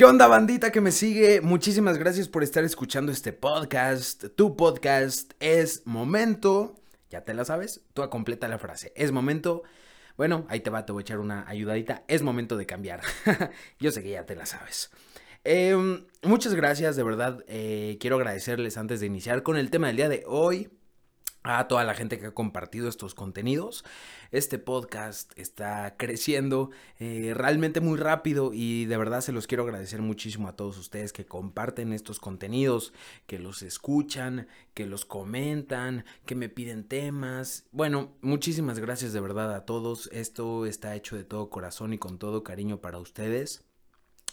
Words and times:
¿Qué 0.00 0.06
onda 0.06 0.26
bandita 0.28 0.72
que 0.72 0.80
me 0.80 0.92
sigue? 0.92 1.42
Muchísimas 1.42 1.98
gracias 1.98 2.26
por 2.26 2.42
estar 2.42 2.64
escuchando 2.64 3.12
este 3.12 3.34
podcast. 3.34 4.24
Tu 4.34 4.56
podcast 4.56 5.32
es 5.40 5.86
momento, 5.86 6.80
ya 7.10 7.22
te 7.26 7.34
la 7.34 7.44
sabes, 7.44 7.82
tú 7.92 8.08
completa 8.08 8.48
la 8.48 8.58
frase. 8.58 8.94
Es 8.96 9.12
momento, 9.12 9.62
bueno, 10.16 10.46
ahí 10.48 10.60
te 10.60 10.70
va, 10.70 10.86
te 10.86 10.92
voy 10.92 11.02
a 11.02 11.04
echar 11.04 11.18
una 11.18 11.46
ayudadita. 11.46 12.02
Es 12.08 12.22
momento 12.22 12.56
de 12.56 12.64
cambiar. 12.64 13.02
Yo 13.78 13.90
sé 13.90 14.02
que 14.02 14.08
ya 14.08 14.24
te 14.24 14.34
la 14.36 14.46
sabes. 14.46 14.90
Em, 15.44 16.06
muchas 16.22 16.54
gracias, 16.54 16.96
de 16.96 17.02
verdad. 17.02 17.44
Eh, 17.46 17.98
quiero 18.00 18.16
agradecerles 18.16 18.78
antes 18.78 19.00
de 19.00 19.06
iniciar 19.06 19.42
con 19.42 19.58
el 19.58 19.68
tema 19.68 19.88
del 19.88 19.96
día 19.96 20.08
de 20.08 20.24
hoy 20.26 20.70
a 21.42 21.68
toda 21.68 21.84
la 21.84 21.94
gente 21.94 22.18
que 22.18 22.26
ha 22.26 22.34
compartido 22.34 22.88
estos 22.88 23.14
contenidos. 23.14 23.84
Este 24.30 24.58
podcast 24.58 25.32
está 25.38 25.96
creciendo 25.96 26.70
eh, 26.98 27.32
realmente 27.34 27.80
muy 27.80 27.98
rápido 27.98 28.52
y 28.52 28.84
de 28.84 28.96
verdad 28.96 29.22
se 29.22 29.32
los 29.32 29.46
quiero 29.46 29.64
agradecer 29.64 30.02
muchísimo 30.02 30.48
a 30.48 30.56
todos 30.56 30.76
ustedes 30.76 31.12
que 31.12 31.26
comparten 31.26 31.92
estos 31.92 32.20
contenidos, 32.20 32.92
que 33.26 33.38
los 33.38 33.62
escuchan, 33.62 34.48
que 34.74 34.86
los 34.86 35.04
comentan, 35.04 36.04
que 36.26 36.34
me 36.34 36.48
piden 36.48 36.84
temas. 36.84 37.66
Bueno, 37.72 38.12
muchísimas 38.20 38.78
gracias 38.78 39.12
de 39.12 39.20
verdad 39.20 39.54
a 39.54 39.64
todos. 39.64 40.10
Esto 40.12 40.66
está 40.66 40.94
hecho 40.94 41.16
de 41.16 41.24
todo 41.24 41.50
corazón 41.50 41.92
y 41.94 41.98
con 41.98 42.18
todo 42.18 42.44
cariño 42.44 42.80
para 42.80 42.98
ustedes. 42.98 43.64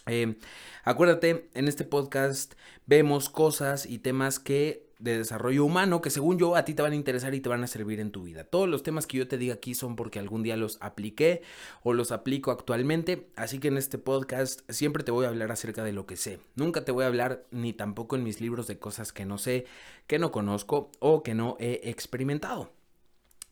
Eh, 0.06 0.38
acuérdate, 0.84 1.50
en 1.54 1.68
este 1.68 1.84
podcast 1.84 2.54
vemos 2.86 3.28
cosas 3.28 3.84
y 3.84 3.98
temas 3.98 4.38
que 4.38 4.87
de 4.98 5.18
desarrollo 5.18 5.64
humano 5.64 6.00
que 6.00 6.10
según 6.10 6.38
yo 6.38 6.56
a 6.56 6.64
ti 6.64 6.74
te 6.74 6.82
van 6.82 6.92
a 6.92 6.96
interesar 6.96 7.34
y 7.34 7.40
te 7.40 7.48
van 7.48 7.62
a 7.62 7.68
servir 7.68 8.00
en 8.00 8.10
tu 8.10 8.24
vida. 8.24 8.44
Todos 8.44 8.68
los 8.68 8.82
temas 8.82 9.06
que 9.06 9.18
yo 9.18 9.28
te 9.28 9.38
diga 9.38 9.54
aquí 9.54 9.74
son 9.74 9.96
porque 9.96 10.18
algún 10.18 10.42
día 10.42 10.56
los 10.56 10.78
apliqué 10.80 11.42
o 11.82 11.92
los 11.92 12.10
aplico 12.10 12.50
actualmente, 12.50 13.28
así 13.36 13.60
que 13.60 13.68
en 13.68 13.76
este 13.76 13.98
podcast 13.98 14.60
siempre 14.70 15.04
te 15.04 15.12
voy 15.12 15.26
a 15.26 15.28
hablar 15.28 15.52
acerca 15.52 15.84
de 15.84 15.92
lo 15.92 16.06
que 16.06 16.16
sé. 16.16 16.40
Nunca 16.56 16.84
te 16.84 16.92
voy 16.92 17.04
a 17.04 17.08
hablar 17.08 17.44
ni 17.50 17.72
tampoco 17.72 18.16
en 18.16 18.24
mis 18.24 18.40
libros 18.40 18.66
de 18.66 18.78
cosas 18.78 19.12
que 19.12 19.24
no 19.24 19.38
sé, 19.38 19.66
que 20.06 20.18
no 20.18 20.32
conozco 20.32 20.90
o 20.98 21.22
que 21.22 21.34
no 21.34 21.56
he 21.60 21.88
experimentado. 21.90 22.72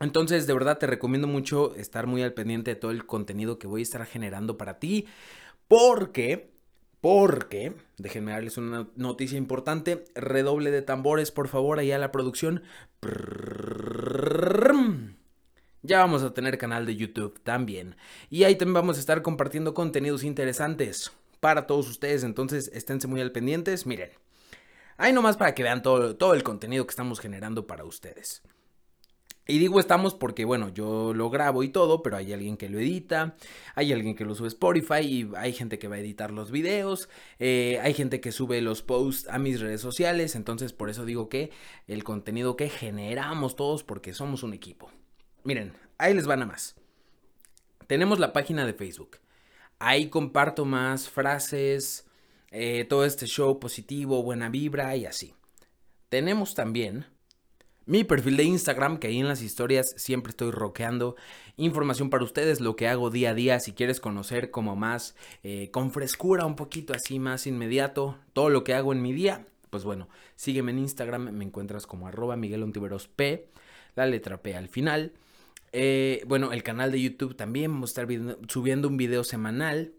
Entonces, 0.00 0.46
de 0.46 0.52
verdad 0.52 0.78
te 0.78 0.86
recomiendo 0.86 1.26
mucho 1.26 1.74
estar 1.74 2.06
muy 2.06 2.22
al 2.22 2.34
pendiente 2.34 2.72
de 2.72 2.80
todo 2.80 2.90
el 2.90 3.06
contenido 3.06 3.58
que 3.58 3.66
voy 3.66 3.80
a 3.80 3.82
estar 3.82 4.04
generando 4.04 4.58
para 4.58 4.78
ti, 4.78 5.06
porque 5.68 6.55
porque, 7.00 7.74
déjenme 7.98 8.32
darles 8.32 8.56
una 8.56 8.88
noticia 8.96 9.38
importante, 9.38 10.04
redoble 10.14 10.70
de 10.70 10.82
tambores, 10.82 11.30
por 11.30 11.48
favor, 11.48 11.78
allá 11.78 11.96
a 11.96 12.00
la 12.00 12.12
producción. 12.12 12.62
Ya 15.82 15.98
vamos 15.98 16.22
a 16.22 16.34
tener 16.34 16.58
canal 16.58 16.86
de 16.86 16.96
YouTube 16.96 17.40
también. 17.42 17.96
Y 18.28 18.44
ahí 18.44 18.56
también 18.56 18.74
vamos 18.74 18.96
a 18.96 19.00
estar 19.00 19.22
compartiendo 19.22 19.74
contenidos 19.74 20.24
interesantes 20.24 21.12
para 21.38 21.66
todos 21.66 21.88
ustedes. 21.88 22.24
Entonces, 22.24 22.70
esténse 22.74 23.06
muy 23.06 23.20
al 23.20 23.30
pendientes. 23.30 23.86
Miren, 23.86 24.10
ahí 24.96 25.12
nomás 25.12 25.36
para 25.36 25.54
que 25.54 25.62
vean 25.62 25.82
todo, 25.82 26.16
todo 26.16 26.34
el 26.34 26.42
contenido 26.42 26.86
que 26.86 26.90
estamos 26.90 27.20
generando 27.20 27.66
para 27.66 27.84
ustedes. 27.84 28.42
Y 29.48 29.58
digo 29.58 29.78
estamos 29.78 30.14
porque, 30.14 30.44
bueno, 30.44 30.70
yo 30.70 31.14
lo 31.14 31.30
grabo 31.30 31.62
y 31.62 31.68
todo, 31.68 32.02
pero 32.02 32.16
hay 32.16 32.32
alguien 32.32 32.56
que 32.56 32.68
lo 32.68 32.80
edita, 32.80 33.36
hay 33.76 33.92
alguien 33.92 34.16
que 34.16 34.24
lo 34.24 34.34
sube 34.34 34.48
Spotify 34.48 35.00
y 35.02 35.30
hay 35.36 35.52
gente 35.52 35.78
que 35.78 35.86
va 35.86 35.96
a 35.96 36.00
editar 36.00 36.32
los 36.32 36.50
videos, 36.50 37.08
eh, 37.38 37.78
hay 37.80 37.94
gente 37.94 38.20
que 38.20 38.32
sube 38.32 38.60
los 38.60 38.82
posts 38.82 39.28
a 39.28 39.38
mis 39.38 39.60
redes 39.60 39.80
sociales, 39.80 40.34
entonces 40.34 40.72
por 40.72 40.90
eso 40.90 41.04
digo 41.04 41.28
que 41.28 41.50
el 41.86 42.02
contenido 42.02 42.56
que 42.56 42.68
generamos 42.68 43.54
todos 43.54 43.84
porque 43.84 44.14
somos 44.14 44.42
un 44.42 44.52
equipo. 44.52 44.90
Miren, 45.44 45.74
ahí 45.96 46.12
les 46.12 46.26
van 46.26 46.42
a 46.42 46.46
más. 46.46 46.74
Tenemos 47.86 48.18
la 48.18 48.32
página 48.32 48.66
de 48.66 48.74
Facebook. 48.74 49.18
Ahí 49.78 50.08
comparto 50.08 50.64
más 50.64 51.08
frases, 51.08 52.04
eh, 52.50 52.84
todo 52.88 53.04
este 53.04 53.26
show 53.26 53.60
positivo, 53.60 54.24
buena 54.24 54.48
vibra 54.48 54.96
y 54.96 55.06
así. 55.06 55.34
Tenemos 56.08 56.54
también 56.54 57.06
mi 57.86 58.04
perfil 58.04 58.36
de 58.36 58.44
Instagram, 58.44 58.98
que 58.98 59.06
ahí 59.06 59.20
en 59.20 59.28
las 59.28 59.42
historias 59.42 59.94
siempre 59.96 60.30
estoy 60.30 60.50
roqueando 60.50 61.16
información 61.56 62.10
para 62.10 62.24
ustedes, 62.24 62.60
lo 62.60 62.76
que 62.76 62.88
hago 62.88 63.10
día 63.10 63.30
a 63.30 63.34
día, 63.34 63.60
si 63.60 63.72
quieres 63.72 64.00
conocer 64.00 64.50
como 64.50 64.76
más, 64.76 65.14
eh, 65.42 65.70
con 65.70 65.92
frescura, 65.92 66.44
un 66.44 66.56
poquito 66.56 66.92
así 66.92 67.18
más 67.18 67.46
inmediato, 67.46 68.18
todo 68.32 68.50
lo 68.50 68.64
que 68.64 68.74
hago 68.74 68.92
en 68.92 69.02
mi 69.02 69.12
día, 69.12 69.46
pues 69.70 69.84
bueno, 69.84 70.08
sígueme 70.34 70.72
en 70.72 70.80
Instagram, 70.80 71.30
me 71.30 71.44
encuentras 71.44 71.86
como 71.86 72.08
arroba 72.08 72.36
Miguel 72.36 72.64
P, 73.14 73.48
la 73.94 74.06
letra 74.06 74.42
P 74.42 74.56
al 74.56 74.68
final. 74.68 75.12
Eh, 75.72 76.22
bueno, 76.26 76.52
el 76.52 76.62
canal 76.62 76.90
de 76.90 77.00
YouTube 77.00 77.36
también, 77.36 77.72
vamos 77.72 77.90
a 77.90 78.02
estar 78.02 78.36
subiendo 78.48 78.88
un 78.88 78.96
video 78.96 79.24
semanal. 79.24 79.92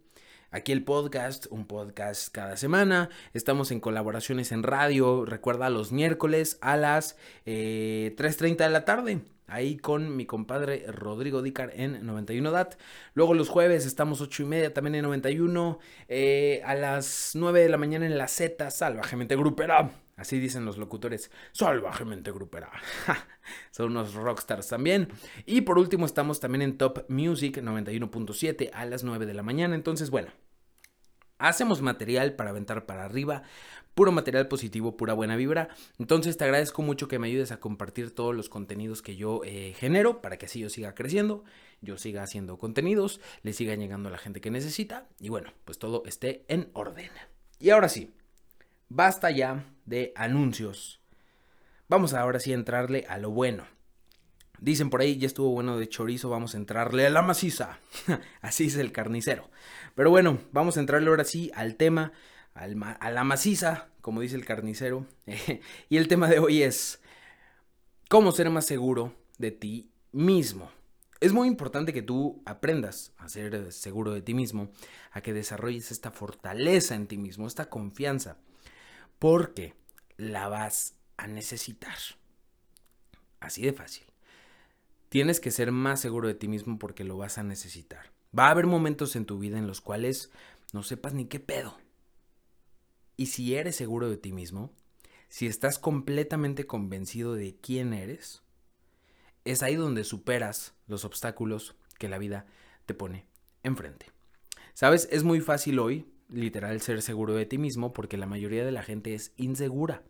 Aquí 0.57 0.71
el 0.71 0.83
podcast, 0.83 1.45
un 1.51 1.67
podcast 1.67 2.33
cada 2.33 2.57
semana. 2.57 3.11
Estamos 3.35 3.69
en 3.69 3.79
colaboraciones 3.79 4.51
en 4.51 4.63
radio. 4.63 5.23
Recuerda 5.23 5.69
los 5.69 5.91
miércoles 5.91 6.57
a 6.61 6.75
las 6.77 7.15
3.30 7.45 7.45
eh, 7.45 8.55
de 8.57 8.69
la 8.69 8.83
tarde. 8.83 9.21
Ahí 9.45 9.77
con 9.77 10.15
mi 10.15 10.25
compadre 10.25 10.83
Rodrigo 10.87 11.43
Dícar 11.43 11.73
en 11.75 12.03
91 12.03 12.49
DAT. 12.49 12.73
Luego 13.13 13.35
los 13.35 13.49
jueves 13.49 13.85
estamos 13.85 14.19
8 14.19 14.41
y 14.41 14.45
media 14.47 14.73
también 14.73 14.95
en 14.95 15.03
91. 15.03 15.77
Eh, 16.07 16.63
a 16.65 16.73
las 16.73 17.33
9 17.35 17.61
de 17.61 17.69
la 17.69 17.77
mañana 17.77 18.07
en 18.07 18.17
la 18.17 18.27
Z, 18.27 18.71
salvajemente 18.71 19.35
grupera. 19.35 19.91
Así 20.15 20.39
dicen 20.39 20.65
los 20.65 20.79
locutores, 20.79 21.29
salvajemente 21.51 22.31
grupera. 22.31 22.71
Son 23.71 23.91
unos 23.91 24.15
rockstars 24.15 24.67
también. 24.67 25.09
Y 25.45 25.61
por 25.61 25.77
último 25.77 26.07
estamos 26.07 26.39
también 26.39 26.63
en 26.63 26.79
Top 26.79 27.05
Music 27.07 27.57
91.7 27.57 28.71
a 28.73 28.85
las 28.85 29.03
9 29.03 29.27
de 29.27 29.35
la 29.35 29.43
mañana. 29.43 29.75
Entonces, 29.75 30.09
bueno, 30.09 30.31
hacemos 31.39 31.81
material 31.81 32.33
para 32.33 32.51
aventar 32.51 32.85
para 32.85 33.05
arriba. 33.05 33.43
Puro 33.93 34.11
material 34.11 34.47
positivo, 34.47 34.95
pura 34.95 35.13
buena 35.13 35.35
vibra. 35.35 35.69
Entonces 35.97 36.37
te 36.37 36.43
agradezco 36.43 36.83
mucho 36.83 37.07
que 37.07 37.17
me 37.17 37.27
ayudes 37.27 37.51
a 37.51 37.59
compartir 37.59 38.13
todos 38.13 38.35
los 38.35 38.47
contenidos 38.47 39.01
que 39.01 39.15
yo 39.15 39.41
eh, 39.43 39.73
genero 39.77 40.21
para 40.21 40.37
que 40.37 40.45
así 40.45 40.59
yo 40.59 40.69
siga 40.69 40.93
creciendo, 40.93 41.43
yo 41.81 41.97
siga 41.97 42.21
haciendo 42.21 42.59
contenidos, 42.59 43.19
le 43.41 43.53
siga 43.53 43.73
llegando 43.73 44.09
a 44.09 44.11
la 44.11 44.19
gente 44.19 44.39
que 44.39 44.51
necesita 44.51 45.07
y 45.19 45.29
bueno, 45.29 45.51
pues 45.65 45.79
todo 45.79 46.03
esté 46.05 46.45
en 46.47 46.69
orden. 46.73 47.09
Y 47.59 47.71
ahora 47.71 47.89
sí, 47.89 48.13
Basta 48.89 49.31
ya 49.31 49.65
de 49.85 50.13
anuncios. 50.15 51.01
Vamos 51.89 52.13
ahora 52.13 52.39
sí 52.39 52.51
a 52.53 52.55
entrarle 52.55 53.05
a 53.09 53.17
lo 53.17 53.31
bueno. 53.31 53.65
Dicen 54.59 54.89
por 54.89 55.01
ahí, 55.01 55.17
ya 55.17 55.27
estuvo 55.27 55.49
bueno 55.49 55.77
de 55.77 55.87
chorizo, 55.87 56.29
vamos 56.29 56.53
a 56.53 56.57
entrarle 56.57 57.05
a 57.05 57.09
la 57.09 57.21
maciza. 57.21 57.79
Así 58.41 58.65
es 58.65 58.75
el 58.75 58.91
carnicero. 58.91 59.49
Pero 59.95 60.09
bueno, 60.09 60.39
vamos 60.51 60.77
a 60.77 60.79
entrarle 60.79 61.09
ahora 61.09 61.23
sí 61.23 61.51
al 61.55 61.75
tema, 61.75 62.11
a 62.53 63.11
la 63.11 63.23
maciza, 63.23 63.89
como 64.01 64.21
dice 64.21 64.35
el 64.35 64.45
carnicero. 64.45 65.05
y 65.89 65.97
el 65.97 66.07
tema 66.07 66.27
de 66.27 66.39
hoy 66.39 66.63
es, 66.63 67.01
¿cómo 68.09 68.31
ser 68.31 68.49
más 68.49 68.65
seguro 68.65 69.13
de 69.37 69.51
ti 69.51 69.91
mismo? 70.11 70.71
Es 71.19 71.33
muy 71.33 71.47
importante 71.47 71.93
que 71.93 72.03
tú 72.03 72.41
aprendas 72.45 73.11
a 73.17 73.27
ser 73.29 73.71
seguro 73.71 74.13
de 74.13 74.21
ti 74.21 74.33
mismo, 74.33 74.69
a 75.11 75.21
que 75.21 75.33
desarrolles 75.33 75.91
esta 75.91 76.11
fortaleza 76.11 76.95
en 76.95 77.07
ti 77.07 77.17
mismo, 77.17 77.47
esta 77.47 77.69
confianza 77.69 78.37
porque 79.19 79.73
la 80.17 80.47
vas 80.47 80.95
a 81.17 81.27
necesitar. 81.27 81.97
Así 83.39 83.61
de 83.61 83.73
fácil. 83.73 84.06
Tienes 85.09 85.39
que 85.39 85.51
ser 85.51 85.71
más 85.71 86.01
seguro 86.01 86.27
de 86.27 86.35
ti 86.35 86.47
mismo 86.47 86.79
porque 86.79 87.03
lo 87.03 87.17
vas 87.17 87.37
a 87.37 87.43
necesitar. 87.43 88.11
Va 88.37 88.47
a 88.47 88.51
haber 88.51 88.65
momentos 88.65 89.15
en 89.15 89.25
tu 89.25 89.39
vida 89.39 89.57
en 89.57 89.67
los 89.67 89.81
cuales 89.81 90.31
no 90.73 90.83
sepas 90.83 91.13
ni 91.13 91.25
qué 91.25 91.39
pedo. 91.39 91.77
Y 93.15 93.27
si 93.27 93.55
eres 93.55 93.75
seguro 93.75 94.09
de 94.09 94.17
ti 94.17 94.33
mismo, 94.33 94.73
si 95.29 95.47
estás 95.47 95.79
completamente 95.79 96.67
convencido 96.67 97.33
de 97.33 97.55
quién 97.55 97.93
eres, 97.93 98.43
es 99.45 99.63
ahí 99.63 99.75
donde 99.75 100.03
superas 100.03 100.75
los 100.87 101.05
obstáculos 101.05 101.75
que 101.97 102.09
la 102.09 102.17
vida 102.17 102.45
te 102.85 102.93
pone 102.93 103.25
enfrente. 103.63 104.07
Sabes, 104.73 105.07
es 105.11 105.23
muy 105.23 105.41
fácil 105.41 105.79
hoy 105.79 106.05
literal 106.29 106.81
ser 106.81 107.01
seguro 107.01 107.33
de 107.33 107.45
ti 107.45 107.57
mismo 107.57 107.93
porque 107.93 108.17
la 108.17 108.25
mayoría 108.25 108.65
de 108.65 108.71
la 108.71 108.83
gente 108.83 109.13
es 109.13 109.31
insegura. 109.37 110.03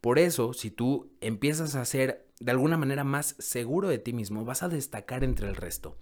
Por 0.00 0.18
eso, 0.18 0.52
si 0.52 0.70
tú 0.70 1.12
empiezas 1.20 1.74
a 1.74 1.84
ser 1.84 2.26
de 2.40 2.50
alguna 2.50 2.76
manera 2.76 3.04
más 3.04 3.36
seguro 3.38 3.88
de 3.88 3.98
ti 3.98 4.12
mismo, 4.12 4.44
vas 4.44 4.62
a 4.62 4.68
destacar 4.68 5.24
entre 5.24 5.48
el 5.48 5.56
resto. 5.56 5.96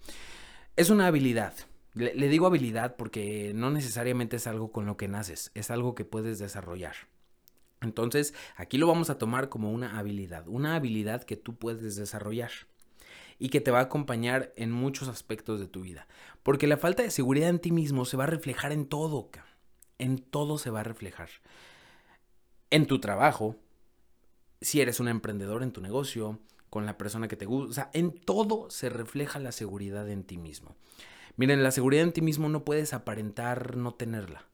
Es 0.75 0.89
una 0.89 1.07
habilidad. 1.07 1.53
Le, 1.93 2.29
digo 2.29 2.45
habilidad 2.45 2.95
porque 2.95 3.51
no 3.55 3.71
necesariamente 3.71 4.37
es 4.37 4.47
algo 4.47 4.71
con 4.71 4.85
lo 4.85 4.95
que 4.95 5.07
naces, 5.07 5.51
es 5.53 5.71
algo 5.71 5.95
que 5.95 6.05
puedes 6.05 6.39
desarrollar. 6.39 6.95
Entonces, 7.81 8.33
aquí 8.55 8.77
lo 8.77 8.87
vamos 8.87 9.09
a 9.09 9.17
tomar 9.17 9.49
como 9.49 9.71
una 9.71 9.97
habilidad, 9.97 10.47
una 10.47 10.75
habilidad 10.75 11.23
que 11.23 11.35
tú 11.35 11.55
puedes 11.55 11.95
desarrollar 11.95 12.51
y 13.39 13.49
que 13.49 13.61
te 13.61 13.71
va 13.71 13.79
a 13.79 13.83
acompañar 13.83 14.53
en 14.55 14.71
muchos 14.71 15.07
aspectos 15.07 15.59
de 15.59 15.67
tu 15.67 15.81
vida. 15.81 16.07
Porque 16.43 16.67
la 16.67 16.77
falta 16.77 17.03
de 17.03 17.11
seguridad 17.11 17.49
en 17.49 17.59
ti 17.59 17.71
mismo 17.71 18.05
se 18.05 18.17
va 18.17 18.25
a 18.25 18.27
reflejar 18.27 18.71
en 18.71 18.85
todo 18.85 19.29
en 19.99 20.17
todo 20.17 20.57
se 20.57 20.71
va 20.71 20.79
a 20.79 20.83
reflejar. 20.83 21.29
En 22.71 22.85
tu 22.87 22.99
trabajo, 22.99 23.55
si 24.61 24.81
eres 24.81 24.99
un 24.99 25.07
emprendedor 25.07 25.63
en 25.63 25.71
tu 25.71 25.81
negocio, 25.81 26.39
con 26.69 26.85
la 26.85 26.97
persona 26.97 27.27
que 27.27 27.35
te 27.35 27.45
gusta, 27.45 27.69
o 27.69 27.73
sea, 27.73 27.89
en 27.93 28.11
todo 28.11 28.69
se 28.69 28.89
refleja 28.89 29.39
la 29.39 29.51
seguridad 29.51 30.07
en 30.09 30.23
ti 30.23 30.37
mismo. 30.37 30.75
Miren, 31.35 31.63
la 31.63 31.71
seguridad 31.71 32.03
en 32.03 32.13
ti 32.13 32.21
mismo 32.21 32.49
no 32.49 32.63
puedes 32.65 32.93
aparentar 32.93 33.75
no 33.77 33.93
tenerla. 33.93 34.45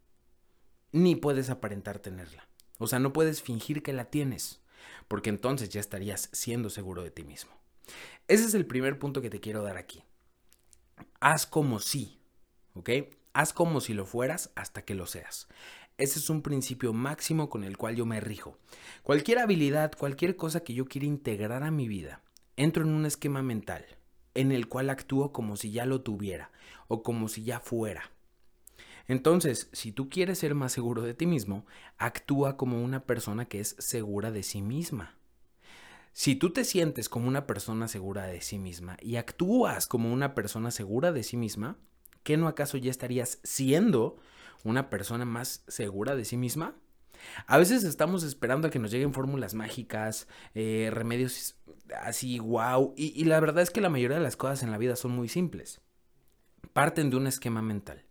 ni 0.91 1.15
puedes 1.15 1.49
aparentar 1.49 1.99
tenerla. 1.99 2.47
O 2.77 2.87
sea, 2.87 2.99
no 2.99 3.13
puedes 3.13 3.41
fingir 3.41 3.83
que 3.83 3.93
la 3.93 4.05
tienes, 4.05 4.61
porque 5.07 5.29
entonces 5.29 5.69
ya 5.69 5.79
estarías 5.79 6.29
siendo 6.31 6.69
seguro 6.69 7.03
de 7.03 7.11
ti 7.11 7.23
mismo. 7.23 7.51
Ese 8.27 8.45
es 8.45 8.53
el 8.53 8.65
primer 8.65 8.97
punto 8.97 9.21
que 9.21 9.29
te 9.29 9.39
quiero 9.41 9.61
dar 9.61 9.77
aquí. 9.77 10.03
Haz 11.19 11.45
como 11.45 11.79
si, 11.79 12.19
¿ok? 12.75 12.89
Haz 13.33 13.51
como 13.53 13.81
si 13.81 13.93
lo 13.93 14.05
fueras 14.05 14.51
hasta 14.55 14.83
que 14.83 14.95
lo 14.95 15.05
seas. 15.05 15.47
Ese 15.97 16.19
es 16.19 16.29
un 16.29 16.41
principio 16.41 16.91
máximo 16.91 17.49
con 17.49 17.63
el 17.63 17.77
cual 17.77 17.95
yo 17.95 18.05
me 18.05 18.19
rijo. 18.19 18.57
Cualquier 19.01 19.39
habilidad, 19.39 19.93
cualquier 19.97 20.35
cosa 20.35 20.61
que 20.61 20.73
yo 20.73 20.85
quiera 20.85 21.07
integrar 21.07 21.63
a 21.63 21.71
mi 21.71 21.87
vida, 21.87 22.21
entro 22.57 22.83
en 22.83 22.89
un 22.89 23.05
esquema 23.05 23.41
mental 23.41 23.85
en 24.33 24.51
el 24.51 24.67
cual 24.67 24.89
actúo 24.89 25.31
como 25.31 25.55
si 25.55 25.71
ya 25.71 25.85
lo 25.85 26.01
tuviera 26.01 26.51
o 26.89 27.01
como 27.01 27.29
si 27.29 27.43
ya 27.43 27.61
fuera. 27.61 28.11
Entonces, 29.07 29.69
si 29.71 29.91
tú 29.91 30.09
quieres 30.09 30.39
ser 30.39 30.53
más 30.55 30.73
seguro 30.73 31.01
de 31.01 31.13
ti 31.13 31.25
mismo, 31.25 31.65
actúa 31.97 32.57
como 32.57 32.83
una 32.83 33.05
persona 33.05 33.45
que 33.45 33.61
es 33.61 33.75
segura 33.79 34.31
de 34.31 34.43
sí 34.43 34.61
misma. 34.61 35.15
Si 36.11 36.35
tú 36.35 36.51
te 36.51 36.63
sientes 36.63 37.07
como 37.07 37.27
una 37.27 37.45
persona 37.45 37.87
segura 37.87 38.25
de 38.25 38.41
sí 38.41 38.57
misma 38.57 38.97
y 39.01 39.15
actúas 39.15 39.87
como 39.87 40.11
una 40.11 40.33
persona 40.35 40.71
segura 40.71 41.11
de 41.11 41.23
sí 41.23 41.37
misma, 41.37 41.77
¿qué 42.23 42.35
no 42.35 42.47
acaso 42.47 42.77
ya 42.77 42.91
estarías 42.91 43.39
siendo 43.43 44.17
una 44.63 44.89
persona 44.89 45.25
más 45.25 45.63
segura 45.67 46.15
de 46.15 46.25
sí 46.25 46.37
misma? 46.37 46.75
A 47.47 47.57
veces 47.57 47.83
estamos 47.83 48.23
esperando 48.23 48.67
a 48.67 48.71
que 48.71 48.79
nos 48.79 48.91
lleguen 48.91 49.13
fórmulas 49.13 49.53
mágicas, 49.53 50.27
eh, 50.53 50.89
remedios 50.91 51.55
así, 52.01 52.39
wow, 52.39 52.93
y 52.97 53.23
la 53.25 53.39
verdad 53.39 53.63
es 53.63 53.71
que 53.71 53.81
la 53.81 53.89
mayoría 53.89 54.17
de 54.17 54.23
las 54.23 54.35
cosas 54.35 54.63
en 54.63 54.71
la 54.71 54.77
vida 54.77 54.95
son 54.95 55.11
muy 55.11 55.29
simples. 55.29 55.81
Parten 56.73 57.09
de 57.09 57.17
un 57.17 57.27
esquema 57.27 57.61
mental. 57.61 58.05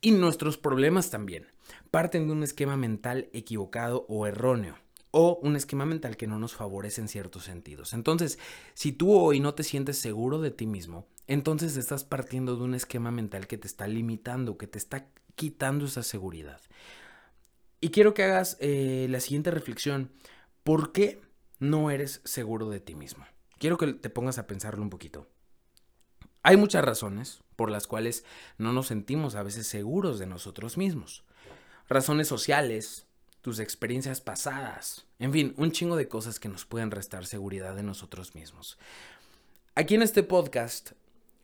Y 0.00 0.12
nuestros 0.12 0.58
problemas 0.58 1.10
también 1.10 1.46
parten 1.90 2.26
de 2.26 2.32
un 2.32 2.42
esquema 2.42 2.76
mental 2.76 3.28
equivocado 3.32 4.06
o 4.08 4.26
erróneo 4.26 4.76
o 5.10 5.38
un 5.42 5.56
esquema 5.56 5.86
mental 5.86 6.16
que 6.16 6.26
no 6.26 6.38
nos 6.38 6.54
favorece 6.54 7.00
en 7.00 7.08
ciertos 7.08 7.44
sentidos. 7.44 7.94
Entonces, 7.94 8.38
si 8.74 8.92
tú 8.92 9.12
hoy 9.12 9.40
no 9.40 9.54
te 9.54 9.64
sientes 9.64 9.98
seguro 9.98 10.40
de 10.40 10.50
ti 10.50 10.66
mismo, 10.66 11.06
entonces 11.26 11.76
estás 11.76 12.04
partiendo 12.04 12.56
de 12.56 12.62
un 12.62 12.74
esquema 12.74 13.10
mental 13.10 13.46
que 13.46 13.58
te 13.58 13.66
está 13.66 13.88
limitando, 13.88 14.58
que 14.58 14.66
te 14.66 14.78
está 14.78 15.08
quitando 15.38 15.86
esa 15.86 16.02
seguridad. 16.02 16.60
Y 17.80 17.90
quiero 17.90 18.12
que 18.12 18.24
hagas 18.24 18.56
eh, 18.60 19.06
la 19.08 19.20
siguiente 19.20 19.52
reflexión. 19.52 20.10
¿Por 20.64 20.92
qué 20.92 21.22
no 21.60 21.90
eres 21.90 22.20
seguro 22.24 22.68
de 22.68 22.80
ti 22.80 22.96
mismo? 22.96 23.24
Quiero 23.58 23.78
que 23.78 23.94
te 23.94 24.10
pongas 24.10 24.38
a 24.38 24.48
pensarlo 24.48 24.82
un 24.82 24.90
poquito. 24.90 25.28
Hay 26.42 26.56
muchas 26.56 26.84
razones 26.84 27.40
por 27.54 27.70
las 27.70 27.86
cuales 27.86 28.24
no 28.58 28.72
nos 28.72 28.88
sentimos 28.88 29.36
a 29.36 29.44
veces 29.44 29.68
seguros 29.68 30.18
de 30.18 30.26
nosotros 30.26 30.76
mismos. 30.76 31.24
Razones 31.88 32.26
sociales, 32.26 33.06
tus 33.40 33.60
experiencias 33.60 34.20
pasadas, 34.20 35.06
en 35.20 35.32
fin, 35.32 35.54
un 35.56 35.70
chingo 35.70 35.96
de 35.96 36.08
cosas 36.08 36.40
que 36.40 36.48
nos 36.48 36.64
pueden 36.64 36.90
restar 36.90 37.26
seguridad 37.26 37.76
de 37.76 37.84
nosotros 37.84 38.34
mismos. 38.34 38.76
Aquí 39.76 39.94
en 39.94 40.02
este 40.02 40.24
podcast, 40.24 40.92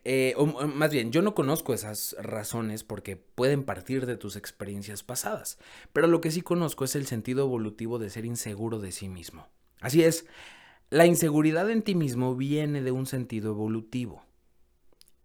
eh, 0.05 0.35
o 0.37 0.47
más 0.47 0.93
bien, 0.93 1.13
yo 1.13 1.23
no 1.23 1.35
conozco 1.35 1.73
esas 1.73 2.15
razones 2.21 2.85
porque 2.85 3.17
pueden 3.17 3.65
partir 3.65 4.05
de 4.05 4.17
tus 4.17 4.37
experiencias 4.37 5.03
pasadas, 5.03 5.59
pero 5.93 6.07
lo 6.07 6.21
que 6.21 6.31
sí 6.31 6.43
conozco 6.43 6.85
es 6.85 6.95
el 6.95 7.07
sentido 7.07 7.45
evolutivo 7.45 7.99
de 7.99 8.11
ser 8.11 8.27
inseguro 8.27 8.79
de 8.79 8.93
sí 8.93 9.09
mismo. 9.09 9.49
Así 9.81 10.03
es, 10.05 10.27
la 10.91 11.07
inseguridad 11.07 11.71
en 11.71 11.83
ti 11.83 11.95
mismo 11.95 12.37
viene 12.37 12.83
de 12.83 12.91
un 12.91 13.07
sentido 13.07 13.51
evolutivo. 13.51 14.25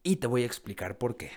Y 0.02 0.16
te 0.16 0.28
voy 0.28 0.44
a 0.44 0.46
explicar 0.46 0.98
por 0.98 1.18
qué. 1.18 1.32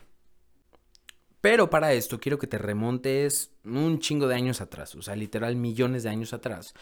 Pero 1.40 1.68
para 1.68 1.92
esto 1.92 2.20
quiero 2.20 2.38
que 2.38 2.46
te 2.46 2.58
remontes 2.58 3.50
un 3.64 3.98
chingo 3.98 4.28
de 4.28 4.36
años 4.36 4.60
atrás, 4.60 4.94
o 4.94 5.02
sea, 5.02 5.16
literal 5.16 5.56
millones 5.56 6.04
de 6.04 6.10
años 6.10 6.32
atrás, 6.32 6.72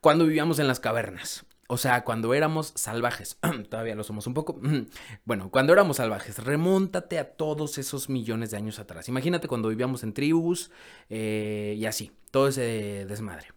cuando 0.00 0.24
vivíamos 0.24 0.58
en 0.58 0.66
las 0.66 0.80
cavernas. 0.80 1.44
O 1.72 1.76
sea, 1.76 2.02
cuando 2.02 2.34
éramos 2.34 2.72
salvajes, 2.74 3.38
todavía 3.70 3.94
lo 3.94 4.02
somos 4.02 4.26
un 4.26 4.34
poco. 4.34 4.60
Bueno, 5.24 5.52
cuando 5.52 5.72
éramos 5.72 5.98
salvajes, 5.98 6.42
remóntate 6.42 7.16
a 7.16 7.36
todos 7.36 7.78
esos 7.78 8.08
millones 8.08 8.50
de 8.50 8.56
años 8.56 8.80
atrás. 8.80 9.08
Imagínate 9.08 9.46
cuando 9.46 9.68
vivíamos 9.68 10.02
en 10.02 10.12
tribus 10.12 10.72
eh, 11.10 11.76
y 11.78 11.86
así, 11.86 12.10
todo 12.32 12.48
ese 12.48 13.06
desmadre. 13.06 13.52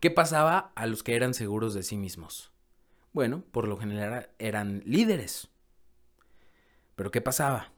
¿Qué 0.00 0.10
pasaba 0.10 0.72
a 0.74 0.86
los 0.88 1.04
que 1.04 1.14
eran 1.14 1.34
seguros 1.34 1.72
de 1.72 1.84
sí 1.84 1.96
mismos? 1.96 2.50
Bueno, 3.12 3.44
por 3.52 3.68
lo 3.68 3.76
general 3.76 4.30
eran 4.40 4.82
líderes. 4.84 5.50
Pero 6.96 7.12
¿qué 7.12 7.20
pasaba? 7.20 7.70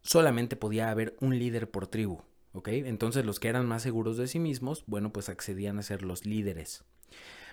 Solamente 0.00 0.56
podía 0.56 0.90
haber 0.90 1.18
un 1.20 1.38
líder 1.38 1.70
por 1.70 1.86
tribu, 1.86 2.22
Entonces 2.64 3.24
los 3.24 3.38
que 3.38 3.48
eran 3.48 3.66
más 3.66 3.82
seguros 3.82 4.16
de 4.16 4.26
sí 4.26 4.38
mismos, 4.38 4.84
bueno, 4.86 5.12
pues 5.12 5.28
accedían 5.28 5.78
a 5.78 5.82
ser 5.82 6.02
los 6.02 6.26
líderes. 6.26 6.84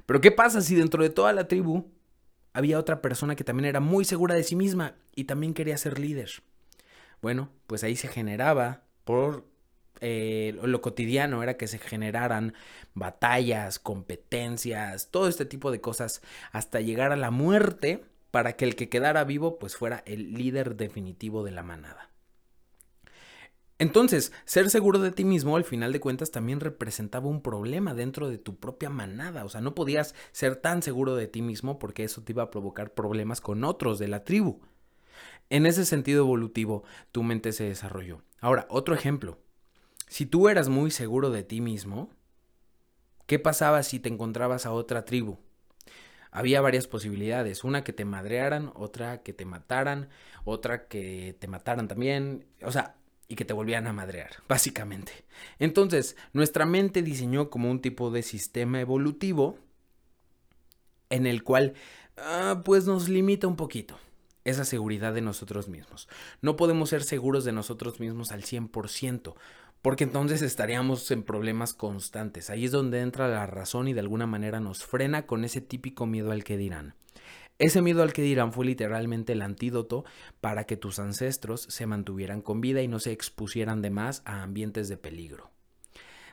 Pero 0.05 0.21
¿qué 0.21 0.31
pasa 0.31 0.61
si 0.61 0.75
dentro 0.75 1.03
de 1.03 1.09
toda 1.09 1.33
la 1.33 1.47
tribu 1.47 1.91
había 2.53 2.79
otra 2.79 3.01
persona 3.01 3.35
que 3.35 3.43
también 3.43 3.65
era 3.65 3.79
muy 3.79 4.05
segura 4.05 4.35
de 4.35 4.43
sí 4.43 4.55
misma 4.55 4.95
y 5.15 5.25
también 5.25 5.53
quería 5.53 5.77
ser 5.77 5.99
líder? 5.99 6.31
Bueno, 7.21 7.49
pues 7.67 7.83
ahí 7.83 7.95
se 7.95 8.07
generaba 8.07 8.83
por 9.03 9.45
eh, 9.99 10.55
lo 10.61 10.81
cotidiano 10.81 11.41
era 11.41 11.57
que 11.57 11.67
se 11.67 11.79
generaran 11.79 12.53
batallas, 12.93 13.79
competencias, 13.79 15.09
todo 15.09 15.27
este 15.27 15.45
tipo 15.45 15.71
de 15.71 15.81
cosas 15.81 16.21
hasta 16.51 16.81
llegar 16.81 17.11
a 17.11 17.15
la 17.15 17.31
muerte 17.31 18.03
para 18.31 18.53
que 18.53 18.65
el 18.65 18.75
que 18.75 18.89
quedara 18.89 19.23
vivo 19.23 19.57
pues 19.57 19.75
fuera 19.75 20.03
el 20.05 20.33
líder 20.33 20.75
definitivo 20.75 21.43
de 21.43 21.51
la 21.51 21.63
manada. 21.63 22.09
Entonces, 23.79 24.31
ser 24.45 24.69
seguro 24.71 24.99
de 24.99 25.11
ti 25.11 25.23
mismo 25.23 25.55
al 25.55 25.63
final 25.63 25.93
de 25.93 25.99
cuentas 25.99 26.31
también 26.31 26.59
representaba 26.59 27.27
un 27.27 27.41
problema 27.41 27.93
dentro 27.93 28.27
de 28.27 28.39
tu 28.39 28.55
propia 28.55 28.89
manada, 28.89 29.45
o 29.45 29.49
sea, 29.49 29.61
no 29.61 29.75
podías 29.75 30.15
ser 30.31 30.55
tan 30.55 30.81
seguro 30.81 31.15
de 31.15 31.27
ti 31.27 31.43
mismo 31.43 31.77
porque 31.77 32.03
eso 32.03 32.23
te 32.23 32.31
iba 32.31 32.43
a 32.43 32.49
provocar 32.49 32.93
problemas 32.93 33.39
con 33.39 33.63
otros 33.63 33.99
de 33.99 34.07
la 34.07 34.23
tribu. 34.23 34.61
En 35.49 35.65
ese 35.65 35.85
sentido 35.85 36.23
evolutivo, 36.23 36.83
tu 37.11 37.21
mente 37.21 37.51
se 37.53 37.65
desarrolló. 37.65 38.23
Ahora, 38.41 38.65
otro 38.69 38.95
ejemplo. 38.95 39.39
Si 40.07 40.25
tú 40.25 40.49
eras 40.49 40.69
muy 40.69 40.89
seguro 40.89 41.29
de 41.29 41.43
ti 41.43 41.61
mismo, 41.61 42.09
¿qué 43.27 43.37
pasaba 43.39 43.83
si 43.83 43.99
te 43.99 44.09
encontrabas 44.09 44.65
a 44.65 44.71
otra 44.71 45.05
tribu? 45.05 45.37
había 46.37 46.61
varias 46.61 46.85
posibilidades. 46.85 47.63
Una 47.63 47.83
que 47.83 47.93
te 47.93 48.05
madrearan, 48.05 48.71
otra 48.75 49.23
que 49.23 49.33
te 49.33 49.45
mataran, 49.45 50.09
otra 50.43 50.87
que 50.87 51.35
te 51.39 51.47
mataran 51.47 51.87
también. 51.87 52.45
O 52.61 52.71
sea, 52.71 52.96
y 53.27 53.35
que 53.35 53.45
te 53.45 53.53
volvieran 53.53 53.87
a 53.87 53.93
madrear, 53.93 54.31
básicamente. 54.47 55.11
Entonces, 55.59 56.15
nuestra 56.33 56.65
mente 56.65 57.01
diseñó 57.01 57.49
como 57.49 57.69
un 57.69 57.81
tipo 57.81 58.09
de 58.09 58.23
sistema 58.23 58.79
evolutivo 58.79 59.57
en 61.09 61.25
el 61.25 61.43
cual, 61.43 61.73
ah, 62.17 62.61
pues 62.65 62.85
nos 62.85 63.09
limita 63.09 63.47
un 63.47 63.55
poquito 63.55 63.97
esa 64.43 64.63
seguridad 64.63 65.13
de 65.13 65.21
nosotros 65.21 65.67
mismos. 65.67 66.07
No 66.41 66.55
podemos 66.55 66.89
ser 66.89 67.03
seguros 67.03 67.43
de 67.43 67.51
nosotros 67.51 67.99
mismos 67.99 68.31
al 68.31 68.43
100%, 68.43 69.35
porque 69.81 70.05
entonces 70.05 70.41
estaríamos 70.41 71.09
en 71.11 71.23
problemas 71.23 71.73
constantes. 71.73 72.49
Ahí 72.49 72.65
es 72.65 72.71
donde 72.71 73.01
entra 73.01 73.27
la 73.27 73.45
razón 73.45 73.87
y 73.87 73.93
de 73.93 73.99
alguna 73.99 74.25
manera 74.25 74.59
nos 74.59 74.85
frena 74.85 75.25
con 75.25 75.43
ese 75.43 75.61
típico 75.61 76.05
miedo 76.05 76.31
al 76.31 76.43
que 76.43 76.57
dirán. 76.57 76.95
Ese 77.59 77.81
miedo 77.81 78.03
al 78.03 78.13
que 78.13 78.21
dirán 78.21 78.53
fue 78.53 78.65
literalmente 78.65 79.33
el 79.33 79.41
antídoto 79.41 80.05
para 80.41 80.65
que 80.65 80.77
tus 80.77 80.99
ancestros 80.99 81.63
se 81.69 81.87
mantuvieran 81.87 82.41
con 82.41 82.61
vida 82.61 82.81
y 82.81 82.87
no 82.87 82.99
se 82.99 83.11
expusieran 83.11 83.81
de 83.81 83.89
más 83.89 84.21
a 84.25 84.43
ambientes 84.43 84.89
de 84.89 84.97
peligro. 84.97 85.51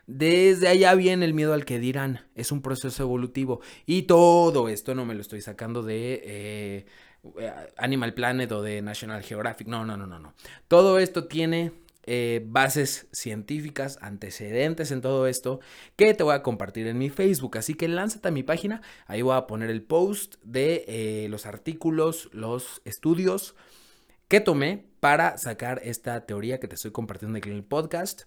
Desde 0.07 0.69
allá 0.69 0.95
viene 0.95 1.25
el 1.25 1.33
miedo 1.33 1.55
al 1.55 1.65
que 1.65 1.79
dirán, 1.79 2.21
es 2.35 2.53
un 2.53 2.61
proceso 2.61 3.03
evolutivo 3.03 3.61
y 3.87 4.03
todo 4.03 4.69
esto 4.69 4.95
no 4.95 5.07
me 5.07 5.15
lo 5.15 5.23
estoy 5.23 5.41
sacando 5.41 5.83
de 5.83 6.21
eh, 6.25 6.87
Animal 7.79 8.13
Planet 8.13 8.53
o 8.53 8.61
de 8.61 8.83
National 8.83 9.23
Geographic, 9.23 9.67
no, 9.67 9.87
no, 9.87 9.97
no, 9.97 10.07
no, 10.07 10.19
no. 10.19 10.35
Todo 10.69 10.99
esto 10.99 11.25
tiene 11.25 11.73
eh, 12.07 12.43
bases 12.47 13.09
científicas, 13.13 13.99
antecedentes 14.01 14.91
en 14.91 15.01
todo 15.01 15.27
esto, 15.27 15.61
que 15.97 16.15
te 16.15 16.23
voy 16.23 16.35
a 16.35 16.43
compartir 16.43 16.87
en 16.87 16.99
mi 16.99 17.11
Facebook. 17.11 17.59
Así 17.59 17.75
que 17.75 17.89
lánzate 17.89 18.29
a 18.29 18.31
mi 18.31 18.43
página, 18.43 18.83
ahí 19.07 19.23
voy 19.23 19.37
a 19.37 19.47
poner 19.47 19.71
el 19.71 19.83
post 19.83 20.37
de 20.43 20.85
eh, 20.87 21.29
los 21.29 21.47
artículos, 21.47 22.29
los 22.33 22.83
estudios 22.85 23.55
que 24.29 24.41
tomé 24.41 24.87
para 25.01 25.39
sacar 25.39 25.81
esta 25.85 26.27
teoría 26.27 26.61
que 26.61 26.69
te 26.69 26.77
estoy 26.77 26.93
compartiendo 26.93 27.39
aquí 27.39 27.51
en 27.51 27.57
el 27.57 27.65
podcast. 27.65 28.23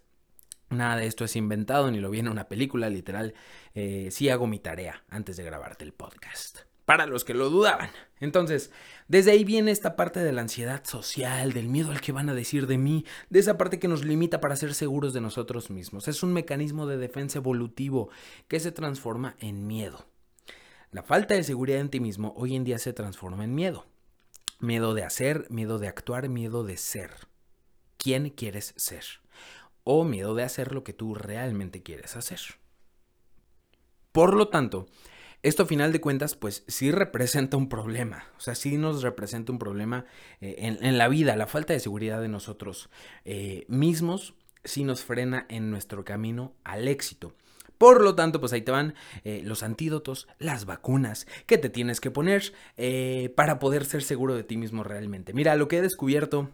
Nada 0.69 0.97
de 0.97 1.07
esto 1.07 1.23
es 1.25 1.35
inventado 1.35 1.89
ni 1.91 1.99
lo 1.99 2.09
vi 2.09 2.19
en 2.19 2.27
una 2.27 2.47
película, 2.47 2.89
literal. 2.89 3.33
Eh, 3.73 4.09
sí 4.11 4.29
hago 4.29 4.47
mi 4.47 4.59
tarea 4.59 5.03
antes 5.09 5.37
de 5.37 5.43
grabarte 5.43 5.85
el 5.85 5.93
podcast 5.93 6.67
para 6.87 7.05
los 7.05 7.25
que 7.25 7.33
lo 7.33 7.49
dudaban. 7.49 7.89
Entonces, 8.21 8.71
desde 9.09 9.31
ahí 9.31 9.43
viene 9.43 9.71
esta 9.71 9.97
parte 9.97 10.21
de 10.21 10.31
la 10.31 10.39
ansiedad 10.39 10.85
social, 10.85 11.51
del 11.51 11.67
miedo 11.67 11.91
al 11.91 11.99
que 11.99 12.13
van 12.13 12.29
a 12.29 12.33
decir 12.33 12.65
de 12.65 12.77
mí, 12.77 13.05
de 13.29 13.39
esa 13.39 13.57
parte 13.57 13.77
que 13.77 13.89
nos 13.89 14.05
limita 14.05 14.39
para 14.39 14.55
ser 14.55 14.73
seguros 14.73 15.13
de 15.13 15.19
nosotros 15.19 15.69
mismos. 15.69 16.07
Es 16.07 16.23
un 16.23 16.31
mecanismo 16.31 16.87
de 16.87 16.97
defensa 16.97 17.39
evolutivo 17.39 18.09
que 18.47 18.61
se 18.61 18.71
transforma 18.71 19.35
en 19.41 19.67
miedo. 19.67 20.07
La 20.91 21.03
falta 21.03 21.33
de 21.35 21.43
seguridad 21.43 21.81
en 21.81 21.89
ti 21.89 21.99
mismo 21.99 22.33
hoy 22.37 22.55
en 22.55 22.63
día 22.63 22.79
se 22.79 22.93
transforma 22.93 23.43
en 23.43 23.53
miedo. 23.53 23.85
Miedo 24.59 24.93
de 24.93 25.03
hacer, 25.03 25.45
miedo 25.49 25.79
de 25.79 25.89
actuar, 25.89 26.29
miedo 26.29 26.63
de 26.63 26.77
ser. 26.77 27.11
¿Quién 27.97 28.29
quieres 28.29 28.73
ser? 28.77 29.03
o 29.89 30.03
miedo 30.03 30.35
de 30.35 30.43
hacer 30.43 30.73
lo 30.73 30.83
que 30.83 30.91
tú 30.91 31.15
realmente 31.15 31.81
quieres 31.81 32.17
hacer. 32.17 32.41
Por 34.11 34.35
lo 34.35 34.49
tanto, 34.49 34.87
esto 35.43 35.63
a 35.63 35.65
final 35.67 35.91
de 35.91 36.01
cuentas, 36.01 36.35
pues 36.35 36.63
sí 36.67 36.91
representa 36.91 37.57
un 37.57 37.69
problema, 37.69 38.25
o 38.37 38.41
sea, 38.41 38.55
sí 38.55 38.77
nos 38.77 39.03
representa 39.03 39.51
un 39.51 39.59
problema 39.59 40.05
eh, 40.41 40.77
en, 40.81 40.97
la 40.97 41.07
vida, 41.07 41.35
la 41.35 41.47
falta 41.47 41.73
de 41.73 41.79
seguridad 41.79 42.21
de 42.21 42.27
nosotros 42.27 42.89
eh, 43.23 43.65
mismos 43.67 44.33
sí 44.63 44.83
nos 44.83 45.03
frena 45.03 45.45
en 45.49 45.69
nuestro 45.69 46.03
camino 46.03 46.53
al 46.63 46.87
éxito. 46.87 47.33
Por 47.77 48.01
lo 48.01 48.15
tanto, 48.15 48.39
pues 48.39 48.53
ahí 48.53 48.61
te 48.63 48.71
van 48.71 48.95
eh, 49.23 49.41
los 49.45 49.61
antídotos, 49.61 50.27
las 50.39 50.65
vacunas 50.65 51.27
que 51.45 51.59
te 51.59 51.69
tienes 51.69 52.01
que 52.01 52.09
poner 52.09 52.53
para 53.35 53.59
poder 53.59 53.85
ser 53.85 54.01
seguro 54.01 54.35
de 54.35 54.43
ti 54.43 54.57
mismo 54.57 54.83
realmente. 54.83 55.31
Mira, 55.31 55.55
lo 55.55 55.67
que 55.67 55.77
he 55.77 55.81
descubierto 55.81 56.49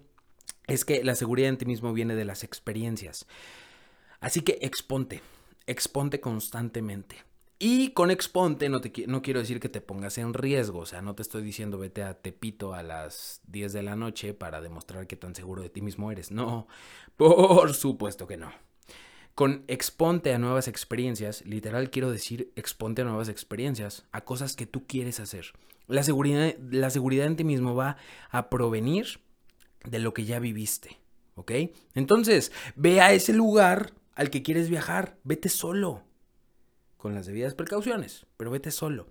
es 0.67 0.83
que 0.83 1.03
la 1.03 1.15
seguridad 1.15 1.49
en 1.49 1.57
ti 1.57 1.65
mismo 1.65 1.93
viene 1.93 2.15
de 2.15 2.25
las 2.25 2.43
experiencias. 2.43 3.25
Así 4.19 4.41
que 4.41 4.59
exponte, 4.61 5.21
exponte 5.65 6.19
constantemente. 6.19 7.23
Y 7.59 7.91
con 7.91 8.11
exponte 8.11 8.67
no, 8.69 8.81
te, 8.81 8.91
no 9.07 9.21
quiero 9.21 9.39
decir 9.39 9.59
que 9.59 9.69
te 9.69 9.81
pongas 9.81 10.17
en 10.17 10.33
riesgo, 10.33 10.79
o 10.79 10.85
sea, 10.85 11.01
no 11.01 11.15
te 11.15 11.21
estoy 11.21 11.43
diciendo 11.43 11.77
vete 11.77 12.03
a 12.03 12.15
Tepito 12.15 12.73
a 12.73 12.83
las 12.83 13.41
10 13.47 13.73
de 13.73 13.83
la 13.83 13.95
noche 13.95 14.33
para 14.33 14.61
demostrar 14.61 15.07
que 15.07 15.15
tan 15.15 15.35
seguro 15.35 15.61
de 15.61 15.69
ti 15.69 15.81
mismo 15.81 16.11
eres. 16.11 16.31
No, 16.31 16.67
por 17.15 17.73
supuesto 17.73 18.27
que 18.27 18.37
no. 18.37 18.51
Con 19.35 19.63
exponte 19.67 20.33
a 20.33 20.39
nuevas 20.39 20.67
experiencias, 20.67 21.43
literal 21.45 21.89
quiero 21.89 22.11
decir 22.11 22.51
exponte 22.55 23.01
a 23.01 23.05
nuevas 23.05 23.29
experiencias, 23.29 24.05
a 24.11 24.21
cosas 24.21 24.55
que 24.55 24.67
tú 24.67 24.85
quieres 24.85 25.19
hacer. 25.19 25.53
La 25.87 26.03
seguridad, 26.03 26.55
la 26.69 26.89
seguridad 26.89 27.25
en 27.25 27.35
ti 27.35 27.43
mismo 27.43 27.75
va 27.75 27.97
a 28.29 28.49
provenir 28.49 29.19
de 29.85 29.99
lo 29.99 30.13
que 30.13 30.25
ya 30.25 30.39
viviste, 30.39 30.99
¿ok? 31.35 31.51
Entonces, 31.95 32.51
ve 32.75 33.01
a 33.01 33.13
ese 33.13 33.33
lugar 33.33 33.93
al 34.15 34.29
que 34.29 34.43
quieres 34.43 34.69
viajar, 34.69 35.17
vete 35.23 35.49
solo 35.49 36.03
con 37.03 37.13
las 37.13 37.25
debidas 37.25 37.53
precauciones, 37.53 38.27
pero 38.37 38.49
vete 38.49 38.71
solo. 38.71 39.07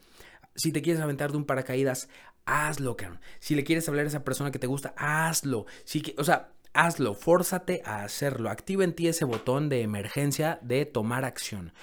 Si 0.55 0.73
te 0.73 0.81
quieres 0.81 1.03
aventar 1.03 1.31
de 1.31 1.37
un 1.37 1.45
paracaídas, 1.45 2.09
hazlo, 2.47 2.97
cabrón. 2.97 3.21
Si 3.39 3.55
le 3.55 3.65
quieres 3.65 3.87
hablar 3.87 4.07
a 4.07 4.09
esa 4.09 4.25
persona 4.25 4.51
que 4.51 4.59
te 4.59 4.67
gusta, 4.67 4.95
hazlo. 4.97 5.67
Si 5.85 6.15
o 6.17 6.25
sea, 6.25 6.55
hazlo, 6.73 7.13
fórzate 7.13 7.83
a 7.85 8.03
hacerlo. 8.03 8.49
Activa 8.49 8.85
en 8.85 8.95
ti 8.95 9.09
ese 9.09 9.27
botón 9.27 9.69
de 9.69 9.83
emergencia 9.83 10.59
de 10.63 10.87
tomar 10.87 11.27
acción. 11.27 11.75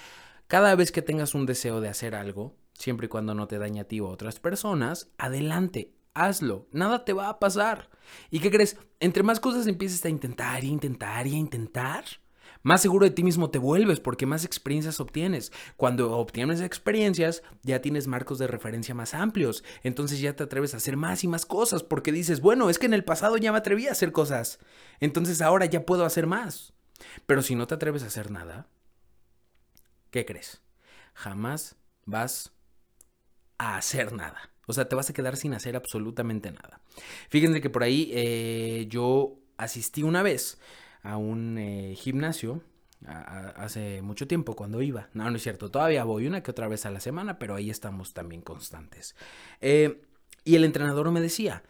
Cada 0.48 0.74
vez 0.74 0.90
que 0.90 1.00
tengas 1.00 1.36
un 1.36 1.46
deseo 1.46 1.80
de 1.80 1.88
hacer 1.88 2.16
algo, 2.16 2.56
siempre 2.74 3.06
y 3.06 3.08
cuando 3.08 3.32
no 3.32 3.46
te 3.46 3.58
dañe 3.58 3.78
a 3.78 3.84
ti 3.84 4.00
o 4.00 4.08
a 4.08 4.10
otras 4.10 4.40
personas, 4.40 5.12
adelante, 5.16 5.94
hazlo. 6.12 6.66
Nada 6.72 7.04
te 7.04 7.12
va 7.12 7.28
a 7.28 7.38
pasar. 7.38 7.88
¿Y 8.32 8.40
qué 8.40 8.50
crees? 8.50 8.76
Entre 8.98 9.22
más 9.22 9.38
cosas 9.38 9.68
empieces 9.68 10.04
a 10.04 10.08
intentar 10.08 10.64
y 10.64 10.70
intentar 10.70 11.28
y 11.28 11.36
a 11.36 11.38
intentar, 11.38 12.04
más 12.62 12.82
seguro 12.82 13.04
de 13.04 13.10
ti 13.10 13.22
mismo 13.22 13.50
te 13.50 13.58
vuelves 13.58 14.00
porque 14.00 14.26
más 14.26 14.44
experiencias 14.44 15.00
obtienes. 15.00 15.52
Cuando 15.76 16.16
obtienes 16.16 16.60
experiencias, 16.60 17.42
ya 17.62 17.80
tienes 17.80 18.06
marcos 18.06 18.38
de 18.38 18.46
referencia 18.46 18.94
más 18.94 19.14
amplios. 19.14 19.64
Entonces 19.82 20.20
ya 20.20 20.36
te 20.36 20.42
atreves 20.42 20.74
a 20.74 20.76
hacer 20.76 20.96
más 20.96 21.24
y 21.24 21.28
más 21.28 21.46
cosas 21.46 21.82
porque 21.82 22.12
dices, 22.12 22.40
bueno, 22.40 22.68
es 22.68 22.78
que 22.78 22.86
en 22.86 22.94
el 22.94 23.04
pasado 23.04 23.36
ya 23.36 23.52
me 23.52 23.58
atreví 23.58 23.88
a 23.88 23.92
hacer 23.92 24.12
cosas. 24.12 24.58
Entonces 25.00 25.40
ahora 25.40 25.66
ya 25.66 25.86
puedo 25.86 26.04
hacer 26.04 26.26
más. 26.26 26.74
Pero 27.26 27.42
si 27.42 27.54
no 27.54 27.66
te 27.66 27.74
atreves 27.74 28.02
a 28.02 28.08
hacer 28.08 28.30
nada, 28.30 28.68
¿qué 30.10 30.26
crees? 30.26 30.60
Jamás 31.14 31.76
vas 32.04 32.52
a 33.56 33.76
hacer 33.76 34.12
nada. 34.12 34.50
O 34.66 34.72
sea, 34.72 34.88
te 34.88 34.94
vas 34.94 35.08
a 35.10 35.12
quedar 35.14 35.36
sin 35.36 35.54
hacer 35.54 35.76
absolutamente 35.76 36.52
nada. 36.52 36.80
Fíjense 37.28 37.60
que 37.60 37.70
por 37.70 37.82
ahí 37.82 38.10
eh, 38.12 38.86
yo 38.88 39.38
asistí 39.56 40.02
una 40.02 40.22
vez 40.22 40.58
a 41.02 41.16
un 41.16 41.58
eh, 41.58 41.94
gimnasio 41.96 42.62
hace 43.06 44.02
mucho 44.02 44.26
tiempo 44.26 44.54
cuando 44.54 44.82
iba. 44.82 45.08
No, 45.14 45.30
no 45.30 45.36
es 45.36 45.42
cierto, 45.42 45.70
todavía 45.70 46.04
voy 46.04 46.26
una 46.26 46.42
que 46.42 46.50
otra 46.50 46.68
vez 46.68 46.84
a 46.84 46.90
la 46.90 47.00
semana, 47.00 47.38
pero 47.38 47.54
ahí 47.54 47.70
estamos 47.70 48.12
también 48.12 48.42
constantes. 48.42 49.14
Eh, 49.60 50.02
y 50.44 50.56
el 50.56 50.64
entrenador 50.64 51.10
me 51.10 51.20
decía, 51.20 51.62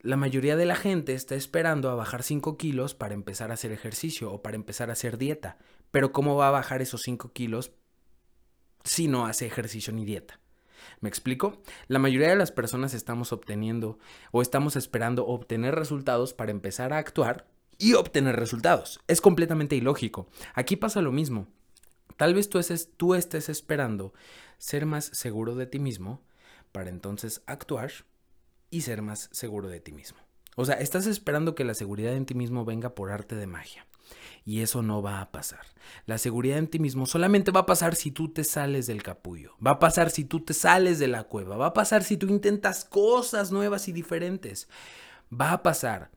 la 0.00 0.16
mayoría 0.16 0.56
de 0.56 0.66
la 0.66 0.76
gente 0.76 1.14
está 1.14 1.34
esperando 1.34 1.90
a 1.90 1.94
bajar 1.94 2.22
5 2.22 2.58
kilos 2.58 2.94
para 2.94 3.14
empezar 3.14 3.50
a 3.50 3.54
hacer 3.54 3.72
ejercicio 3.72 4.30
o 4.30 4.42
para 4.42 4.56
empezar 4.56 4.90
a 4.90 4.92
hacer 4.92 5.16
dieta. 5.16 5.56
Pero 5.90 6.12
¿cómo 6.12 6.36
va 6.36 6.48
a 6.48 6.52
bajar 6.52 6.82
esos 6.82 7.02
5 7.02 7.32
kilos 7.32 7.72
si 8.84 9.08
no 9.08 9.26
hace 9.26 9.46
ejercicio 9.46 9.92
ni 9.92 10.04
dieta? 10.04 10.40
¿Me 11.00 11.08
explico? 11.08 11.62
La 11.88 11.98
mayoría 11.98 12.28
de 12.28 12.36
las 12.36 12.52
personas 12.52 12.92
estamos 12.92 13.32
obteniendo 13.32 13.98
o 14.30 14.42
estamos 14.42 14.76
esperando 14.76 15.26
obtener 15.26 15.74
resultados 15.74 16.34
para 16.34 16.50
empezar 16.50 16.92
a 16.92 16.98
actuar 16.98 17.46
y 17.84 17.92
obtener 17.92 18.36
resultados. 18.36 18.98
Es 19.08 19.20
completamente 19.20 19.76
ilógico. 19.76 20.26
Aquí 20.54 20.74
pasa 20.74 21.02
lo 21.02 21.12
mismo. 21.12 21.48
Tal 22.16 22.32
vez 22.32 22.48
tú, 22.48 23.14
estés 23.14 23.48
esperando 23.50 24.14
ser 24.56 24.86
más 24.86 25.04
seguro 25.04 25.54
de 25.54 25.66
ti 25.66 25.78
mismo 25.78 26.22
para 26.72 26.88
entonces 26.88 27.42
actuar 27.46 27.92
y 28.70 28.80
ser 28.80 29.02
más 29.02 29.28
seguro 29.32 29.68
de 29.68 29.80
ti 29.80 29.92
mismo. 29.92 30.18
O 30.56 30.64
sea, 30.64 30.76
estás 30.76 31.06
esperando 31.06 31.54
que 31.54 31.64
la 31.64 31.74
seguridad 31.74 32.14
en 32.14 32.24
ti 32.24 32.32
mismo 32.32 32.64
venga 32.64 32.94
por 32.94 33.10
arte 33.10 33.36
de 33.36 33.46
magia. 33.46 33.86
Y 34.46 34.62
eso 34.62 34.80
no 34.80 35.02
va 35.02 35.20
a 35.20 35.30
pasar. 35.30 35.66
La 36.06 36.16
seguridad 36.16 36.56
en 36.56 36.68
ti 36.68 36.78
mismo 36.78 37.04
solamente 37.04 37.50
va 37.50 37.60
a 37.60 37.66
pasar 37.66 37.96
si 37.96 38.10
tú 38.10 38.32
te 38.32 38.44
sales 38.44 38.86
del 38.86 39.02
capullo. 39.02 39.56
Va 39.64 39.72
a 39.72 39.78
pasar 39.78 40.10
si 40.10 40.24
tú 40.24 40.40
te 40.40 40.54
sales 40.54 40.98
de 40.98 41.08
la 41.08 41.24
cueva. 41.24 41.58
Va 41.58 41.66
a 41.66 41.74
pasar 41.74 42.02
si 42.02 42.16
tú 42.16 42.28
intentas 42.28 42.86
cosas 42.86 43.52
nuevas 43.52 43.88
y 43.88 43.92
diferentes. 43.92 44.68
Va 45.30 45.52
a 45.52 45.62
pasar 45.62 46.10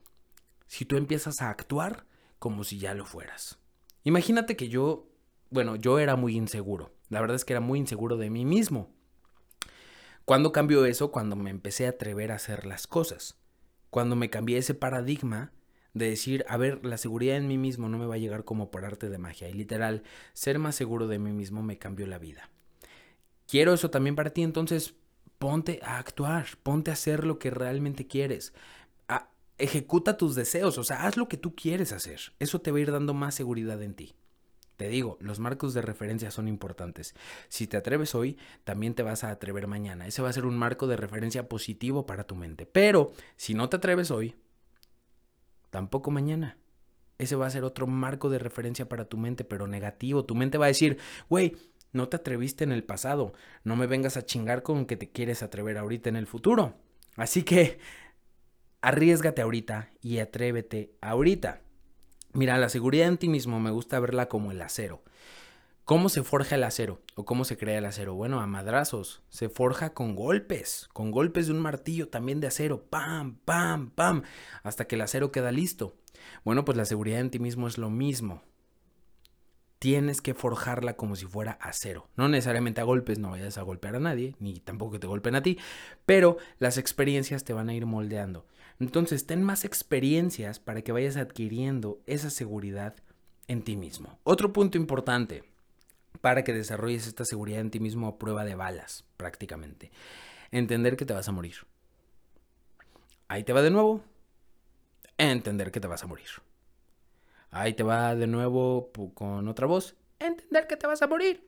si 0.67 0.85
tú 0.85 0.97
empiezas 0.97 1.41
a 1.41 1.49
actuar 1.49 2.05
como 2.39 2.63
si 2.63 2.77
ya 2.77 2.93
lo 2.93 3.05
fueras. 3.05 3.59
Imagínate 4.03 4.55
que 4.55 4.69
yo, 4.69 5.09
bueno, 5.49 5.75
yo 5.75 5.99
era 5.99 6.15
muy 6.15 6.35
inseguro. 6.35 6.93
La 7.09 7.21
verdad 7.21 7.35
es 7.35 7.45
que 7.45 7.53
era 7.53 7.61
muy 7.61 7.79
inseguro 7.79 8.17
de 8.17 8.29
mí 8.29 8.45
mismo. 8.45 8.89
¿Cuándo 10.25 10.51
cambió 10.51 10.85
eso? 10.85 11.11
Cuando 11.11 11.35
me 11.35 11.49
empecé 11.49 11.85
a 11.85 11.91
atrever 11.91 12.31
a 12.31 12.35
hacer 12.35 12.65
las 12.65 12.85
cosas. 12.85 13.37
Cuando 13.89 14.15
me 14.15 14.29
cambié 14.29 14.57
ese 14.57 14.73
paradigma 14.73 15.51
de 15.93 16.09
decir, 16.09 16.45
a 16.47 16.57
ver, 16.57 16.85
la 16.85 16.97
seguridad 16.97 17.37
en 17.37 17.47
mí 17.47 17.57
mismo 17.57 17.89
no 17.89 17.97
me 17.97 18.05
va 18.05 18.15
a 18.15 18.19
llegar 18.19 18.43
como 18.43 18.69
por 18.69 18.85
arte 18.85 19.09
de 19.09 19.17
magia. 19.17 19.49
Y 19.49 19.53
literal, 19.53 20.03
ser 20.33 20.59
más 20.59 20.75
seguro 20.75 21.07
de 21.07 21.17
mí 21.17 21.31
mismo 21.31 21.63
me 21.63 21.77
cambió 21.77 22.05
la 22.07 22.19
vida. 22.19 22.49
Quiero 23.47 23.73
eso 23.73 23.89
también 23.89 24.15
para 24.15 24.31
ti, 24.31 24.43
entonces 24.43 24.95
ponte 25.39 25.79
a 25.83 25.97
actuar, 25.97 26.45
ponte 26.61 26.91
a 26.91 26.93
hacer 26.93 27.23
lo 27.23 27.39
que 27.39 27.49
realmente 27.49 28.07
quieres 28.07 28.53
ejecuta 29.57 30.17
tus 30.17 30.35
deseos, 30.35 30.77
o 30.77 30.83
sea, 30.83 31.05
haz 31.05 31.17
lo 31.17 31.27
que 31.27 31.37
tú 31.37 31.55
quieres 31.55 31.91
hacer. 31.91 32.19
Eso 32.39 32.61
te 32.61 32.71
va 32.71 32.77
a 32.77 32.81
ir 32.81 32.91
dando 32.91 33.13
más 33.13 33.35
seguridad 33.35 33.81
en 33.81 33.95
ti. 33.95 34.15
Te 34.77 34.89
digo, 34.89 35.17
los 35.19 35.39
marcos 35.39 35.73
de 35.73 35.81
referencia 35.81 36.29
son 36.29 36.47
importantes. 36.47 37.15
Si 37.49 37.65
te 37.65 37.77
atreves 37.77 38.13
hoy, 38.13 38.37
también 38.63 38.93
te 38.93 39.01
vas 39.01 39.23
a 39.23 39.31
atrever 39.31 39.65
mañana. 39.65 40.05
Ese 40.05 40.21
va 40.21 40.29
a 40.29 40.33
ser 40.33 40.45
un 40.45 40.55
marco 40.55 40.85
de 40.85 40.97
referencia 40.97 41.49
positivo 41.49 42.05
para 42.05 42.25
tu 42.25 42.35
mente. 42.35 42.67
Pero 42.67 43.11
si 43.35 43.55
no 43.55 43.69
te 43.69 43.77
atreves 43.77 44.11
hoy, 44.11 44.35
tampoco 45.71 46.11
mañana. 46.11 46.57
Ese 47.17 47.35
va 47.35 47.47
a 47.47 47.49
ser 47.49 47.63
otro 47.63 47.87
marco 47.87 48.29
de 48.29 48.37
referencia 48.37 48.87
para 48.87 49.05
tu 49.05 49.17
mente, 49.17 49.43
pero 49.43 49.65
negativo. 49.65 50.25
Tu 50.25 50.35
mente 50.35 50.59
va 50.59 50.65
a 50.65 50.67
decir, 50.67 50.99
güey, 51.27 51.57
no 51.91 52.07
te 52.07 52.17
atreviste 52.17 52.63
en 52.63 52.71
el 52.71 52.83
pasado. 52.83 53.33
No 53.63 53.75
me 53.75 53.87
vengas 53.87 54.15
a 54.15 54.25
chingar 54.25 54.61
con 54.61 54.85
que 54.85 54.95
te 54.95 55.09
quieres 55.09 55.41
atrever 55.41 55.79
ahorita 55.79 56.09
en 56.09 56.17
el 56.17 56.27
futuro. 56.27 56.75
Así 57.15 57.41
que 57.41 57.79
Arriesgate 58.87 59.41
ahorita 59.41 59.89
y 60.01 60.19
atrévete 60.19 60.93
ahorita. 61.01 61.59
Mira, 62.31 62.57
la 62.57 62.69
seguridad 62.69 63.09
en 63.09 63.17
ti 63.17 63.27
mismo 63.27 63.59
me 63.59 63.69
gusta 63.69 63.99
verla 63.99 64.29
como 64.29 64.49
el 64.49 64.61
acero. 64.61 65.03
¿Cómo 65.83 66.07
se 66.07 66.23
forja 66.23 66.55
el 66.55 66.63
acero? 66.63 67.01
¿O 67.15 67.25
cómo 67.25 67.43
se 67.43 67.57
crea 67.57 67.79
el 67.79 67.85
acero? 67.85 68.15
Bueno, 68.15 68.39
a 68.39 68.47
madrazos. 68.47 69.23
Se 69.27 69.49
forja 69.49 69.93
con 69.93 70.15
golpes, 70.15 70.87
con 70.93 71.11
golpes 71.11 71.47
de 71.47 71.51
un 71.51 71.59
martillo 71.59 72.07
también 72.07 72.39
de 72.39 72.47
acero. 72.47 72.85
Pam, 72.89 73.39
pam, 73.43 73.89
pam, 73.89 74.23
hasta 74.63 74.87
que 74.87 74.95
el 74.95 75.01
acero 75.01 75.33
queda 75.33 75.51
listo. 75.51 75.97
Bueno, 76.45 76.63
pues 76.63 76.77
la 76.77 76.85
seguridad 76.85 77.19
en 77.19 77.29
ti 77.29 77.39
mismo 77.39 77.67
es 77.67 77.77
lo 77.77 77.89
mismo. 77.89 78.41
Tienes 79.79 80.21
que 80.21 80.33
forjarla 80.33 80.95
como 80.95 81.17
si 81.17 81.25
fuera 81.25 81.59
acero. 81.59 82.07
No 82.15 82.29
necesariamente 82.29 82.79
a 82.79 82.85
golpes, 82.85 83.19
no 83.19 83.31
vayas 83.31 83.57
a 83.57 83.63
golpear 83.63 83.97
a 83.97 83.99
nadie, 83.99 84.37
ni 84.39 84.61
tampoco 84.61 84.93
que 84.93 84.99
te 84.99 85.07
golpeen 85.07 85.35
a 85.35 85.43
ti, 85.43 85.59
pero 86.05 86.37
las 86.57 86.77
experiencias 86.77 87.43
te 87.43 87.51
van 87.51 87.67
a 87.67 87.73
ir 87.73 87.85
moldeando. 87.85 88.45
Entonces, 88.79 89.25
ten 89.25 89.43
más 89.43 89.65
experiencias 89.65 90.59
para 90.59 90.81
que 90.81 90.91
vayas 90.91 91.17
adquiriendo 91.17 91.99
esa 92.05 92.29
seguridad 92.29 92.95
en 93.47 93.63
ti 93.63 93.75
mismo. 93.75 94.19
Otro 94.23 94.53
punto 94.53 94.77
importante 94.77 95.43
para 96.21 96.43
que 96.43 96.53
desarrolles 96.53 97.07
esta 97.07 97.25
seguridad 97.25 97.61
en 97.61 97.71
ti 97.71 97.79
mismo 97.79 98.07
a 98.07 98.17
prueba 98.17 98.43
de 98.45 98.55
balas, 98.55 99.05
prácticamente. 99.17 99.91
Entender 100.51 100.95
que 100.95 101.05
te 101.05 101.13
vas 101.13 101.27
a 101.27 101.31
morir. 101.31 101.55
Ahí 103.27 103.43
te 103.43 103.53
va 103.53 103.61
de 103.61 103.71
nuevo. 103.71 104.03
Entender 105.17 105.71
que 105.71 105.79
te 105.79 105.87
vas 105.87 106.03
a 106.03 106.07
morir. 106.07 106.27
Ahí 107.49 107.73
te 107.73 107.83
va 107.83 108.15
de 108.15 108.27
nuevo 108.27 108.91
con 109.13 109.47
otra 109.47 109.65
voz. 109.67 109.95
Entender 110.19 110.67
que 110.67 110.77
te 110.77 110.87
vas 110.87 111.01
a 111.01 111.07
morir. 111.07 111.47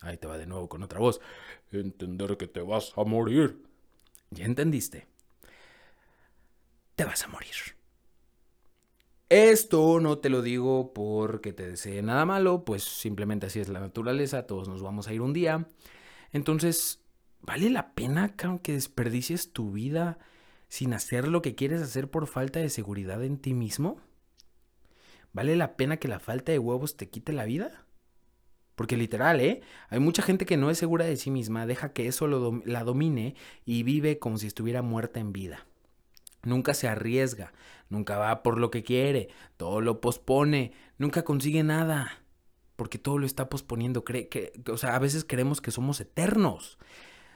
Ahí 0.00 0.16
te 0.16 0.26
va 0.26 0.38
de 0.38 0.46
nuevo 0.46 0.68
con 0.68 0.82
otra 0.82 0.98
voz. 0.98 1.20
Entender 1.70 2.36
que 2.36 2.48
te 2.48 2.60
vas 2.60 2.92
a 2.96 3.04
morir. 3.04 3.62
¿Ya 4.30 4.44
entendiste? 4.46 5.06
Te 6.94 7.04
vas 7.04 7.24
a 7.24 7.28
morir. 7.28 7.54
Esto 9.28 9.98
no 9.98 10.18
te 10.18 10.28
lo 10.28 10.42
digo 10.42 10.92
porque 10.92 11.54
te 11.54 11.66
desee 11.66 12.02
nada 12.02 12.26
malo, 12.26 12.66
pues 12.66 12.84
simplemente 12.84 13.46
así 13.46 13.60
es 13.60 13.68
la 13.70 13.80
naturaleza, 13.80 14.46
todos 14.46 14.68
nos 14.68 14.82
vamos 14.82 15.08
a 15.08 15.14
ir 15.14 15.22
un 15.22 15.32
día. 15.32 15.68
Entonces, 16.32 17.02
¿vale 17.40 17.70
la 17.70 17.94
pena 17.94 18.36
que 18.62 18.72
desperdicies 18.72 19.52
tu 19.52 19.72
vida 19.72 20.18
sin 20.68 20.92
hacer 20.92 21.28
lo 21.28 21.40
que 21.40 21.54
quieres 21.54 21.80
hacer 21.80 22.10
por 22.10 22.26
falta 22.26 22.60
de 22.60 22.68
seguridad 22.68 23.24
en 23.24 23.38
ti 23.38 23.54
mismo? 23.54 24.00
¿Vale 25.32 25.56
la 25.56 25.76
pena 25.76 25.96
que 25.96 26.08
la 26.08 26.20
falta 26.20 26.52
de 26.52 26.58
huevos 26.58 26.98
te 26.98 27.08
quite 27.08 27.32
la 27.32 27.46
vida? 27.46 27.86
Porque 28.74 28.98
literal, 28.98 29.40
¿eh? 29.40 29.62
Hay 29.88 29.98
mucha 29.98 30.22
gente 30.22 30.44
que 30.44 30.58
no 30.58 30.70
es 30.70 30.76
segura 30.76 31.06
de 31.06 31.16
sí 31.16 31.30
misma, 31.30 31.66
deja 31.66 31.94
que 31.94 32.06
eso 32.06 32.26
la 32.26 32.84
domine 32.84 33.34
y 33.64 33.82
vive 33.82 34.18
como 34.18 34.36
si 34.36 34.46
estuviera 34.46 34.82
muerta 34.82 35.20
en 35.20 35.32
vida. 35.32 35.66
Nunca 36.44 36.74
se 36.74 36.88
arriesga, 36.88 37.52
nunca 37.88 38.18
va 38.18 38.42
por 38.42 38.58
lo 38.58 38.70
que 38.70 38.82
quiere, 38.82 39.28
todo 39.56 39.80
lo 39.80 40.00
pospone, 40.00 40.72
nunca 40.98 41.24
consigue 41.24 41.62
nada, 41.62 42.22
porque 42.76 42.98
todo 42.98 43.18
lo 43.18 43.26
está 43.26 43.48
posponiendo. 43.48 44.04
Cree 44.04 44.28
que, 44.28 44.52
o 44.70 44.76
sea, 44.76 44.96
a 44.96 44.98
veces 44.98 45.24
creemos 45.24 45.60
que 45.60 45.70
somos 45.70 46.00
eternos. 46.00 46.78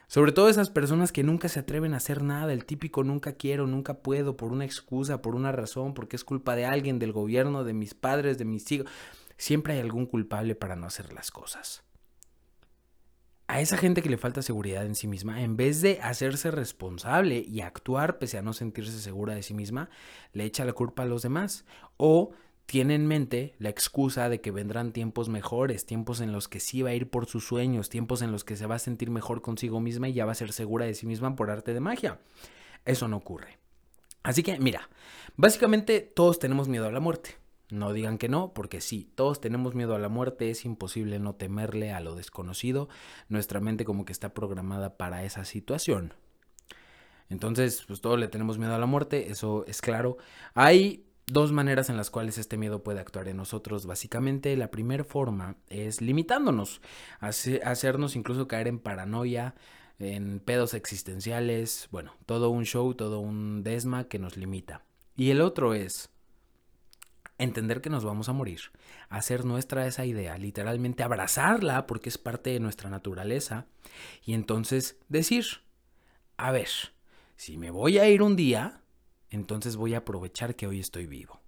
Sobre 0.07 0.31
todo 0.31 0.49
esas 0.49 0.69
personas 0.69 1.11
que 1.11 1.23
nunca 1.23 1.49
se 1.49 1.59
atreven 1.59 1.93
a 1.93 1.97
hacer 1.97 2.23
nada, 2.23 2.53
el 2.53 2.65
típico 2.65 3.03
nunca 3.03 3.33
quiero, 3.33 3.67
nunca 3.67 3.95
puedo, 3.95 4.37
por 4.37 4.51
una 4.51 4.65
excusa, 4.65 5.21
por 5.21 5.35
una 5.35 5.51
razón, 5.51 5.93
porque 5.93 6.15
es 6.15 6.23
culpa 6.23 6.55
de 6.55 6.65
alguien, 6.65 6.99
del 6.99 7.11
gobierno, 7.11 7.63
de 7.63 7.73
mis 7.73 7.93
padres, 7.93 8.37
de 8.37 8.45
mis 8.45 8.71
hijos. 8.71 8.89
Siempre 9.37 9.73
hay 9.73 9.79
algún 9.79 10.05
culpable 10.05 10.55
para 10.55 10.75
no 10.75 10.87
hacer 10.87 11.13
las 11.13 11.31
cosas 11.31 11.86
a 13.47 13.61
esa 13.61 13.77
gente 13.77 14.01
que 14.01 14.09
le 14.09 14.17
falta 14.17 14.41
seguridad 14.41 14.85
en 14.85 14.95
sí 14.95 15.07
misma, 15.07 15.41
en 15.41 15.55
vez 15.55 15.81
de 15.81 15.99
hacerse 16.01 16.51
responsable 16.51 17.39
y 17.47 17.61
actuar 17.61 18.19
pese 18.19 18.37
a 18.37 18.41
no 18.41 18.51
sentirse 18.51 18.99
segura 18.99 19.35
de 19.35 19.43
sí 19.43 19.53
misma, 19.53 19.89
le 20.33 20.43
echa 20.43 20.65
la 20.65 20.73
culpa 20.73 21.03
a 21.03 21.05
los 21.05 21.21
demás. 21.21 21.65
O 21.95 22.31
tiene 22.65 22.95
en 22.95 23.07
mente 23.07 23.55
la 23.59 23.69
excusa 23.69 24.27
de 24.27 24.41
que 24.41 24.51
vendrán 24.51 24.91
tiempos 24.91 25.29
mejores, 25.29 25.85
tiempos 25.85 26.19
en 26.19 26.33
los 26.33 26.49
que 26.49 26.59
sí 26.59 26.81
va 26.81 26.89
a 26.89 26.93
ir 26.93 27.09
por 27.09 27.25
sus 27.25 27.45
sueños, 27.45 27.87
tiempos 27.87 28.21
en 28.21 28.33
los 28.33 28.43
que 28.43 28.57
se 28.57 28.65
va 28.65 28.75
a 28.75 28.79
sentir 28.79 29.09
mejor 29.09 29.41
consigo 29.41 29.79
misma 29.79 30.09
y 30.09 30.13
ya 30.13 30.25
va 30.25 30.33
a 30.33 30.35
ser 30.35 30.51
segura 30.51 30.85
de 30.85 30.93
sí 30.93 31.05
misma 31.05 31.33
por 31.37 31.49
arte 31.49 31.73
de 31.73 31.79
magia. 31.79 32.19
Eso 32.83 33.07
no 33.07 33.15
ocurre. 33.15 33.57
Así 34.23 34.43
que, 34.43 34.59
mira, 34.59 34.89
básicamente 35.37 36.01
todos 36.01 36.37
tenemos 36.37 36.67
miedo 36.67 36.85
a 36.85 36.91
la 36.91 36.99
muerte. 36.99 37.37
No 37.69 37.91
digan 37.91 38.17
que 38.17 38.29
no, 38.29 38.53
porque 38.53 38.79
sí, 38.79 39.11
todos 39.15 39.41
tenemos 39.41 39.75
miedo 39.75 39.93
a 39.93 39.99
la 39.99 40.07
muerte, 40.07 40.49
es 40.49 40.63
imposible 40.63 41.19
no 41.19 41.35
temerle 41.35 41.91
a 41.91 41.99
lo 41.99 42.15
desconocido, 42.15 42.87
nuestra 43.27 43.59
mente 43.59 43.83
como 43.83 44.05
que 44.05 44.13
está 44.13 44.33
programada 44.33 44.95
para 44.95 45.23
esa 45.25 45.43
situación. 45.43 46.13
Entonces, 47.29 47.83
pues 47.85 47.99
todos 47.99 48.17
le 48.17 48.29
tenemos 48.29 48.57
miedo 48.57 48.73
a 48.73 48.79
la 48.79 48.85
muerte, 48.85 49.31
eso 49.31 49.65
es 49.67 49.81
claro. 49.81 50.17
Hay 50.53 51.05
dos 51.25 51.51
maneras 51.51 51.89
en 51.89 51.97
las 51.97 52.09
cuales 52.09 52.37
este 52.37 52.57
miedo 52.57 52.83
puede 52.83 53.01
actuar 53.01 53.27
en 53.27 53.37
nosotros. 53.37 53.85
Básicamente, 53.85 54.55
la 54.55 54.71
primera 54.71 55.03
forma 55.03 55.57
es 55.67 56.01
limitándonos, 56.01 56.81
hacernos 57.19 58.15
incluso 58.15 58.47
caer 58.47 58.69
en 58.69 58.79
paranoia, 58.79 59.55
en 59.99 60.39
pedos 60.39 60.73
existenciales, 60.73 61.89
bueno, 61.91 62.13
todo 62.25 62.49
un 62.49 62.65
show, 62.65 62.93
todo 62.93 63.19
un 63.19 63.63
desma 63.63 64.05
que 64.05 64.19
nos 64.19 64.37
limita. 64.37 64.85
Y 65.15 65.31
el 65.31 65.41
otro 65.41 65.73
es 65.73 66.09
entender 67.37 67.81
que 67.81 67.89
nos 67.89 68.03
vamos 68.03 68.29
a 68.29 68.33
morir, 68.33 68.61
hacer 69.09 69.45
nuestra 69.45 69.85
esa 69.87 70.05
idea, 70.05 70.37
literalmente 70.37 71.03
abrazarla 71.03 71.87
porque 71.87 72.09
es 72.09 72.17
parte 72.17 72.51
de 72.51 72.59
nuestra 72.59 72.89
naturaleza 72.89 73.67
y 74.23 74.33
entonces 74.33 74.97
decir, 75.07 75.45
a 76.37 76.51
ver, 76.51 76.69
si 77.35 77.57
me 77.57 77.71
voy 77.71 77.99
a 77.99 78.09
ir 78.09 78.21
un 78.21 78.35
día, 78.35 78.81
entonces 79.29 79.75
voy 79.75 79.93
a 79.93 79.99
aprovechar 79.99 80.55
que 80.55 80.67
hoy 80.67 80.79
estoy 80.79 81.05
vivo. 81.05 81.39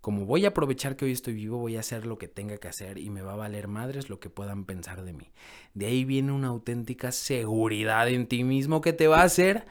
Como 0.00 0.24
voy 0.24 0.46
a 0.46 0.48
aprovechar 0.48 0.96
que 0.96 1.04
hoy 1.04 1.12
estoy 1.12 1.34
vivo, 1.34 1.58
voy 1.58 1.76
a 1.76 1.80
hacer 1.80 2.06
lo 2.06 2.16
que 2.16 2.26
tenga 2.26 2.56
que 2.56 2.68
hacer 2.68 2.96
y 2.96 3.10
me 3.10 3.20
va 3.20 3.34
a 3.34 3.36
valer 3.36 3.68
madres 3.68 4.08
lo 4.08 4.18
que 4.18 4.30
puedan 4.30 4.64
pensar 4.64 5.02
de 5.02 5.12
mí. 5.12 5.30
De 5.74 5.86
ahí 5.86 6.06
viene 6.06 6.32
una 6.32 6.48
auténtica 6.48 7.12
seguridad 7.12 8.08
en 8.08 8.26
ti 8.26 8.42
mismo 8.42 8.80
que 8.80 8.94
te 8.94 9.08
va 9.08 9.20
a 9.20 9.24
hacer 9.24 9.66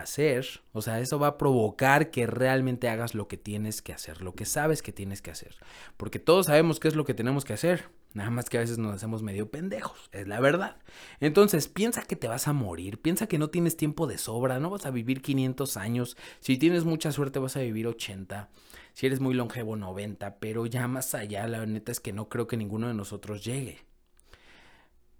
hacer, 0.00 0.46
o 0.72 0.82
sea, 0.82 1.00
eso 1.00 1.18
va 1.18 1.28
a 1.28 1.38
provocar 1.38 2.10
que 2.10 2.26
realmente 2.26 2.88
hagas 2.88 3.14
lo 3.14 3.28
que 3.28 3.36
tienes 3.36 3.82
que 3.82 3.92
hacer, 3.92 4.22
lo 4.22 4.34
que 4.34 4.44
sabes 4.44 4.82
que 4.82 4.92
tienes 4.92 5.22
que 5.22 5.30
hacer. 5.30 5.56
Porque 5.96 6.18
todos 6.18 6.46
sabemos 6.46 6.80
qué 6.80 6.88
es 6.88 6.96
lo 6.96 7.04
que 7.04 7.14
tenemos 7.14 7.44
que 7.44 7.52
hacer, 7.52 7.90
nada 8.12 8.30
más 8.30 8.48
que 8.48 8.56
a 8.56 8.60
veces 8.60 8.78
nos 8.78 8.94
hacemos 8.94 9.22
medio 9.22 9.50
pendejos, 9.50 10.08
es 10.12 10.28
la 10.28 10.40
verdad. 10.40 10.76
Entonces, 11.20 11.68
piensa 11.68 12.02
que 12.02 12.16
te 12.16 12.28
vas 12.28 12.48
a 12.48 12.52
morir, 12.52 13.00
piensa 13.00 13.26
que 13.26 13.38
no 13.38 13.50
tienes 13.50 13.76
tiempo 13.76 14.06
de 14.06 14.18
sobra, 14.18 14.60
no 14.60 14.70
vas 14.70 14.86
a 14.86 14.90
vivir 14.90 15.22
500 15.22 15.76
años, 15.76 16.16
si 16.40 16.56
tienes 16.56 16.84
mucha 16.84 17.12
suerte 17.12 17.38
vas 17.38 17.56
a 17.56 17.60
vivir 17.60 17.86
80, 17.86 18.48
si 18.92 19.06
eres 19.06 19.20
muy 19.20 19.34
longevo 19.34 19.76
90, 19.76 20.38
pero 20.38 20.66
ya 20.66 20.88
más 20.88 21.14
allá, 21.14 21.46
la 21.48 21.66
neta 21.66 21.92
es 21.92 22.00
que 22.00 22.12
no 22.12 22.28
creo 22.28 22.46
que 22.46 22.56
ninguno 22.56 22.88
de 22.88 22.94
nosotros 22.94 23.44
llegue. 23.44 23.84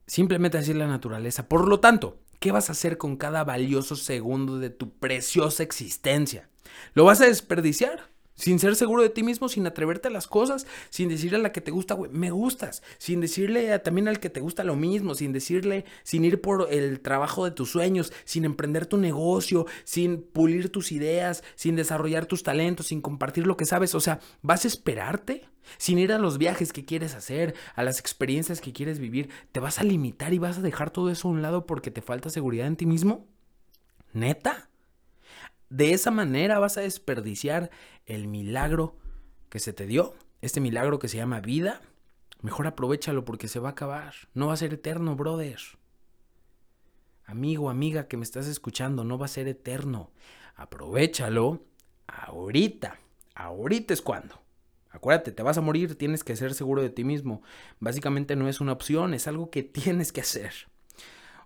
Simplemente 0.06 0.58
así 0.58 0.72
es 0.72 0.76
la 0.76 0.87
naturaleza. 0.87 1.48
Por 1.48 1.66
lo 1.66 1.80
tanto, 1.80 2.18
¿Qué 2.40 2.52
vas 2.52 2.68
a 2.68 2.72
hacer 2.72 2.98
con 2.98 3.16
cada 3.16 3.44
valioso 3.44 3.96
segundo 3.96 4.58
de 4.58 4.70
tu 4.70 4.90
preciosa 4.90 5.62
existencia? 5.62 6.48
¿Lo 6.94 7.04
vas 7.04 7.20
a 7.20 7.26
desperdiciar? 7.26 8.14
Sin 8.36 8.58
ser 8.58 8.74
seguro 8.74 9.02
de 9.02 9.10
ti 9.10 9.22
mismo, 9.22 9.48
sin 9.48 9.64
atreverte 9.64 10.08
a 10.08 10.10
las 10.10 10.26
cosas, 10.26 10.66
sin 10.90 11.08
decirle 11.08 11.38
a 11.38 11.40
la 11.40 11.52
que 11.52 11.60
te 11.60 11.70
gusta, 11.70 11.94
güey, 11.94 12.10
me 12.10 12.32
gustas, 12.32 12.82
sin 12.98 13.20
decirle 13.20 13.78
también 13.78 14.08
al 14.08 14.18
que 14.18 14.28
te 14.28 14.40
gusta 14.40 14.64
lo 14.64 14.74
mismo, 14.74 15.14
sin 15.14 15.32
decirle, 15.32 15.84
sin 16.02 16.24
ir 16.24 16.40
por 16.40 16.66
el 16.72 16.98
trabajo 17.00 17.44
de 17.44 17.52
tus 17.52 17.70
sueños, 17.70 18.12
sin 18.24 18.44
emprender 18.44 18.86
tu 18.86 18.96
negocio, 18.96 19.66
sin 19.84 20.20
pulir 20.20 20.72
tus 20.72 20.90
ideas, 20.90 21.44
sin 21.54 21.76
desarrollar 21.76 22.26
tus 22.26 22.42
talentos, 22.42 22.88
sin 22.88 23.00
compartir 23.00 23.46
lo 23.46 23.56
que 23.56 23.66
sabes. 23.66 23.94
O 23.94 24.00
sea, 24.00 24.18
¿vas 24.42 24.64
a 24.64 24.68
esperarte? 24.68 25.44
Sin 25.79 25.98
ir 25.98 26.12
a 26.12 26.18
los 26.18 26.38
viajes 26.38 26.72
que 26.72 26.85
quieres 26.85 27.14
hacer, 27.14 27.55
a 27.74 27.83
las 27.83 27.98
experiencias 27.98 28.61
que 28.61 28.72
quieres 28.72 28.98
vivir, 28.98 29.31
¿te 29.53 29.61
vas 29.61 29.79
a 29.79 29.85
limitar 29.85 30.33
y 30.33 30.38
vas 30.38 30.59
a 30.59 30.62
dejar 30.62 30.90
todo 30.90 31.11
eso 31.11 31.29
a 31.29 31.31
un 31.31 31.42
lado 31.42 31.66
porque 31.66 31.90
te 31.90 32.03
falta 32.03 32.31
seguridad 32.31 32.66
en 32.66 32.77
ti 32.77 32.87
mismo? 32.87 33.27
¿Neta? 34.12 34.68
De 35.68 35.92
esa 35.92 36.11
manera 36.11 36.59
vas 36.59 36.77
a 36.77 36.83
desperdiciar 36.83 37.70
el 38.07 38.29
milagro 38.29 38.96
que 39.48 39.59
se 39.59 39.72
te 39.72 39.87
dio, 39.87 40.14
este 40.40 40.61
milagro 40.61 40.98
que 40.98 41.09
se 41.09 41.16
llama 41.16 41.40
vida. 41.40 41.81
Mejor 42.42 42.66
aprovechalo 42.66 43.24
porque 43.24 43.48
se 43.48 43.59
va 43.59 43.70
a 43.70 43.72
acabar. 43.72 44.14
No 44.35 44.48
va 44.48 44.55
a 44.55 44.59
ser 44.59 44.74
eterno, 44.74 45.16
brother. 45.16 45.59
Amigo, 47.24 47.70
amiga 47.70 48.07
que 48.07 48.18
me 48.18 48.24
estás 48.24 48.46
escuchando, 48.46 49.03
no 49.03 49.18
va 49.18 49.24
a 49.24 49.29
ser 49.29 49.48
eterno. 49.48 50.11
Aprovechalo 50.55 51.64
ahorita. 52.07 53.00
Ahorita 53.35 53.94
es 53.94 54.03
cuando. 54.03 54.43
Acuérdate, 54.94 55.33
te 55.33 55.42
vas 55.42 55.59
a 55.59 55.61
morir, 55.61 55.98
tienes 55.98 56.22
que 56.22 56.37
ser 56.37 56.54
seguro 56.54 56.80
de 56.80 56.88
ti 56.88 57.02
mismo. 57.02 57.42
Básicamente 57.80 58.37
no 58.37 58.48
es 58.48 58.61
una 58.61 58.72
opción, 58.72 59.12
es 59.12 59.26
algo 59.26 59.50
que 59.50 59.62
tienes 59.64 60.12
que 60.12 60.20
hacer. 60.20 60.52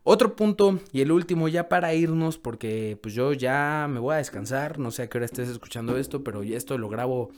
Otro 0.04 0.36
punto 0.36 0.80
y 0.92 1.00
el 1.00 1.10
último 1.10 1.48
ya 1.48 1.68
para 1.68 1.94
irnos 1.94 2.36
porque 2.36 2.98
pues 3.02 3.14
yo 3.14 3.32
ya 3.32 3.86
me 3.88 4.00
voy 4.00 4.14
a 4.14 4.18
descansar, 4.18 4.78
no 4.78 4.90
sé 4.90 5.02
a 5.02 5.08
qué 5.08 5.18
hora 5.18 5.24
estés 5.24 5.48
escuchando 5.48 5.96
esto, 5.96 6.22
pero 6.22 6.42
esto 6.42 6.76
lo 6.76 6.90
grabo 6.90 7.30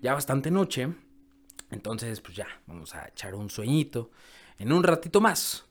ya 0.00 0.14
bastante 0.14 0.50
noche. 0.50 0.92
Entonces 1.70 2.20
pues 2.20 2.36
ya, 2.36 2.48
vamos 2.66 2.94
a 2.96 3.08
echar 3.08 3.34
un 3.34 3.48
sueñito 3.48 4.10
en 4.58 4.72
un 4.72 4.82
ratito 4.82 5.20
más. 5.20 5.64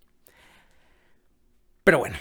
Pero 1.84 2.00
bueno, 2.00 2.16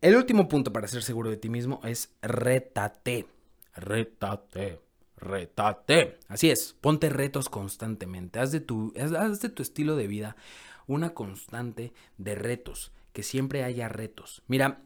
el 0.00 0.16
último 0.16 0.48
punto 0.48 0.72
para 0.72 0.88
ser 0.88 1.02
seguro 1.04 1.30
de 1.30 1.36
ti 1.36 1.48
mismo 1.48 1.80
es 1.84 2.12
rétate. 2.22 3.26
Rétate. 3.76 4.83
Rétate. 5.24 6.18
Así 6.28 6.50
es, 6.50 6.76
ponte 6.80 7.08
retos 7.08 7.48
constantemente. 7.48 8.38
Haz 8.38 8.52
de 8.52 8.60
tu, 8.60 8.92
haz 9.18 9.40
de 9.40 9.48
tu 9.48 9.62
estilo 9.62 9.96
de 9.96 10.06
vida 10.06 10.36
una 10.86 11.14
constante 11.14 11.92
de 12.18 12.34
retos 12.34 12.92
que 13.12 13.22
siempre 13.22 13.64
haya 13.64 13.88
retos. 13.88 14.42
Mira, 14.48 14.82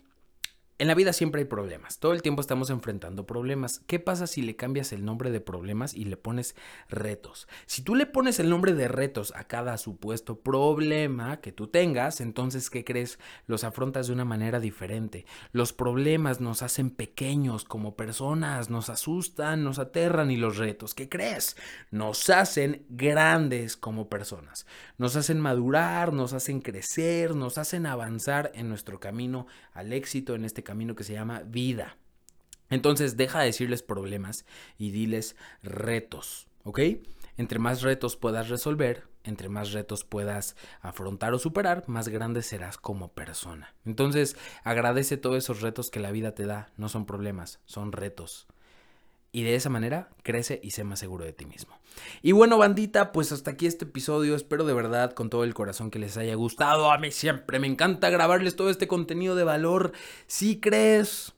en 0.78 0.86
la 0.86 0.94
vida 0.94 1.12
siempre 1.12 1.40
hay 1.40 1.44
problemas, 1.44 1.98
todo 1.98 2.12
el 2.12 2.22
tiempo 2.22 2.40
estamos 2.40 2.70
enfrentando 2.70 3.26
problemas. 3.26 3.80
¿Qué 3.88 3.98
pasa 3.98 4.28
si 4.28 4.42
le 4.42 4.54
cambias 4.54 4.92
el 4.92 5.04
nombre 5.04 5.32
de 5.32 5.40
problemas 5.40 5.92
y 5.92 6.04
le 6.04 6.16
pones 6.16 6.54
retos? 6.88 7.48
Si 7.66 7.82
tú 7.82 7.96
le 7.96 8.06
pones 8.06 8.38
el 8.38 8.48
nombre 8.48 8.74
de 8.74 8.86
retos 8.86 9.32
a 9.34 9.44
cada 9.44 9.76
supuesto 9.76 10.38
problema 10.38 11.40
que 11.40 11.50
tú 11.50 11.66
tengas, 11.66 12.20
entonces, 12.20 12.70
¿qué 12.70 12.84
crees? 12.84 13.18
Los 13.48 13.64
afrontas 13.64 14.06
de 14.06 14.12
una 14.12 14.24
manera 14.24 14.60
diferente. 14.60 15.26
Los 15.50 15.72
problemas 15.72 16.40
nos 16.40 16.62
hacen 16.62 16.90
pequeños 16.90 17.64
como 17.64 17.96
personas, 17.96 18.70
nos 18.70 18.88
asustan, 18.88 19.64
nos 19.64 19.80
aterran 19.80 20.30
y 20.30 20.36
los 20.36 20.58
retos, 20.58 20.94
¿qué 20.94 21.08
crees? 21.08 21.56
Nos 21.90 22.30
hacen 22.30 22.86
grandes 22.88 23.76
como 23.76 24.08
personas. 24.08 24.64
Nos 24.96 25.16
hacen 25.16 25.40
madurar, 25.40 26.12
nos 26.12 26.34
hacen 26.34 26.60
crecer, 26.60 27.34
nos 27.34 27.58
hacen 27.58 27.84
avanzar 27.84 28.52
en 28.54 28.68
nuestro 28.68 29.00
camino 29.00 29.48
al 29.72 29.92
éxito 29.92 30.36
en 30.36 30.44
este 30.44 30.67
camino 30.68 30.94
que 30.94 31.02
se 31.02 31.14
llama 31.14 31.44
vida. 31.46 31.96
Entonces 32.68 33.16
deja 33.16 33.40
de 33.40 33.46
decirles 33.46 33.82
problemas 33.82 34.44
y 34.76 34.90
diles 34.90 35.34
retos, 35.62 36.46
¿ok? 36.62 36.80
Entre 37.38 37.58
más 37.58 37.80
retos 37.80 38.16
puedas 38.16 38.50
resolver, 38.50 39.04
entre 39.24 39.48
más 39.48 39.72
retos 39.72 40.04
puedas 40.04 40.56
afrontar 40.82 41.32
o 41.32 41.38
superar, 41.38 41.84
más 41.86 42.08
grande 42.08 42.42
serás 42.42 42.76
como 42.76 43.14
persona. 43.14 43.74
Entonces 43.86 44.36
agradece 44.62 45.16
todos 45.16 45.38
esos 45.38 45.62
retos 45.62 45.90
que 45.90 46.00
la 46.00 46.12
vida 46.12 46.34
te 46.34 46.44
da, 46.44 46.70
no 46.76 46.90
son 46.90 47.06
problemas, 47.06 47.60
son 47.64 47.92
retos. 47.92 48.46
Y 49.32 49.42
de 49.42 49.54
esa 49.54 49.68
manera 49.68 50.08
crece 50.22 50.60
y 50.62 50.70
sé 50.70 50.84
más 50.84 50.98
seguro 50.98 51.24
de 51.24 51.32
ti 51.32 51.44
mismo. 51.44 51.78
Y 52.22 52.32
bueno, 52.32 52.58
bandita, 52.58 53.12
pues 53.12 53.32
hasta 53.32 53.52
aquí 53.52 53.66
este 53.66 53.84
episodio. 53.84 54.34
Espero 54.34 54.64
de 54.64 54.74
verdad 54.74 55.12
con 55.12 55.30
todo 55.30 55.44
el 55.44 55.54
corazón 55.54 55.90
que 55.90 55.98
les 55.98 56.16
haya 56.16 56.34
gustado. 56.34 56.90
A 56.90 56.98
mí 56.98 57.10
siempre 57.10 57.58
me 57.58 57.66
encanta 57.66 58.10
grabarles 58.10 58.56
todo 58.56 58.70
este 58.70 58.88
contenido 58.88 59.34
de 59.34 59.44
valor. 59.44 59.92
Si 60.26 60.60
crees 60.60 61.34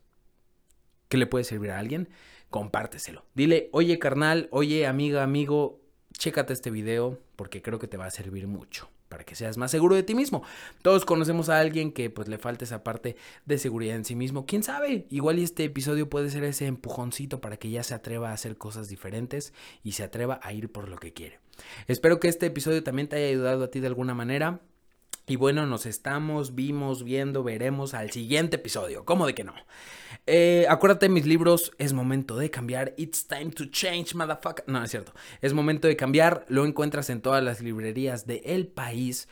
que 1.09 1.16
le 1.16 1.26
puede 1.26 1.44
servir 1.44 1.72
a 1.72 1.79
alguien, 1.79 2.09
compárteselo. 2.50 3.24
Dile, 3.35 3.68
oye 3.72 3.98
carnal, 3.98 4.48
oye 4.53 4.87
amiga, 4.87 5.22
amigo, 5.22 5.81
chécate 6.12 6.53
este 6.53 6.70
video 6.70 7.18
porque 7.37 7.62
creo 7.62 7.79
que 7.79 7.88
te 7.88 7.96
va 7.96 8.07
a 8.07 8.11
servir 8.11 8.46
mucho 8.46 8.88
para 9.11 9.25
que 9.25 9.35
seas 9.35 9.59
más 9.59 9.70
seguro 9.70 9.94
de 9.94 10.03
ti 10.03 10.14
mismo. 10.14 10.42
Todos 10.81 11.05
conocemos 11.05 11.51
a 11.51 11.59
alguien 11.59 11.92
que 11.92 12.09
pues 12.09 12.29
le 12.29 12.38
falta 12.38 12.64
esa 12.64 12.83
parte 12.83 13.16
de 13.44 13.59
seguridad 13.59 13.96
en 13.96 14.07
sí 14.07 14.14
mismo. 14.14 14.46
¿Quién 14.46 14.62
sabe? 14.62 15.07
Igual 15.11 15.38
este 15.38 15.64
episodio 15.64 16.09
puede 16.09 16.31
ser 16.31 16.44
ese 16.44 16.66
empujoncito 16.66 17.42
para 17.42 17.59
que 17.59 17.70
ya 17.70 17.83
se 17.83 17.92
atreva 17.92 18.31
a 18.31 18.35
hacer 18.35 18.57
cosas 18.57 18.88
diferentes 18.88 19.53
y 19.83 19.92
se 19.92 20.05
atreva 20.05 20.40
a 20.42 20.53
ir 20.55 20.73
por 20.73 20.88
lo 20.88 20.96
que 20.96 21.12
quiere. 21.12 21.40
Espero 21.88 22.20
que 22.20 22.29
este 22.29 22.46
episodio 22.46 22.83
también 22.83 23.09
te 23.09 23.16
haya 23.16 23.27
ayudado 23.27 23.64
a 23.64 23.70
ti 23.70 23.81
de 23.81 23.88
alguna 23.88 24.14
manera. 24.14 24.61
Y 25.30 25.36
bueno, 25.36 25.64
nos 25.64 25.86
estamos, 25.86 26.56
vimos, 26.56 27.04
viendo, 27.04 27.44
veremos 27.44 27.94
al 27.94 28.10
siguiente 28.10 28.56
episodio. 28.56 29.04
¿Cómo 29.04 29.28
de 29.28 29.34
que 29.36 29.44
no? 29.44 29.54
Eh, 30.26 30.66
acuérdate 30.68 31.08
mis 31.08 31.24
libros, 31.24 31.70
es 31.78 31.92
momento 31.92 32.36
de 32.36 32.50
cambiar. 32.50 32.94
It's 32.96 33.28
time 33.28 33.52
to 33.52 33.66
change, 33.66 34.16
motherfucker. 34.16 34.64
No, 34.66 34.82
es 34.82 34.90
cierto. 34.90 35.12
Es 35.40 35.52
momento 35.54 35.86
de 35.86 35.94
cambiar. 35.94 36.44
Lo 36.48 36.66
encuentras 36.66 37.10
en 37.10 37.20
todas 37.20 37.44
las 37.44 37.60
librerías 37.60 38.26
del 38.26 38.40
el 38.44 38.66
país. 38.66 39.28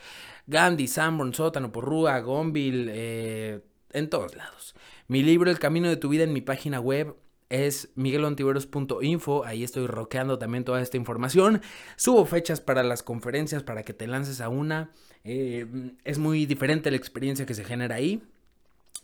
Gandhi, 0.47 0.87
Sanborn, 0.87 1.33
Sótano, 1.33 1.73
Porrúa, 1.73 2.17
Gonville, 2.21 2.89
eh, 2.93 3.59
en 3.91 4.09
todos 4.09 4.37
lados. 4.37 4.75
Mi 5.09 5.21
libro, 5.21 5.51
El 5.51 5.59
Camino 5.59 5.89
de 5.89 5.97
tu 5.97 6.07
Vida, 6.07 6.23
en 6.23 6.31
mi 6.31 6.39
página 6.39 6.79
web 6.79 7.17
es 7.49 7.89
miguelontiveros.info. 7.95 9.43
Ahí 9.43 9.65
estoy 9.65 9.85
roqueando 9.87 10.39
también 10.39 10.63
toda 10.63 10.81
esta 10.81 10.95
información. 10.95 11.61
Subo 11.97 12.25
fechas 12.25 12.61
para 12.61 12.83
las 12.83 13.03
conferencias 13.03 13.63
para 13.63 13.83
que 13.83 13.93
te 13.93 14.07
lances 14.07 14.39
a 14.39 14.47
una. 14.47 14.91
Eh, 15.31 15.67
es 16.05 16.17
muy 16.17 16.47
diferente 16.47 16.89
la 16.89 16.97
experiencia 16.97 17.45
que 17.45 17.53
se 17.53 17.63
genera 17.63 17.93
ahí. 17.93 18.23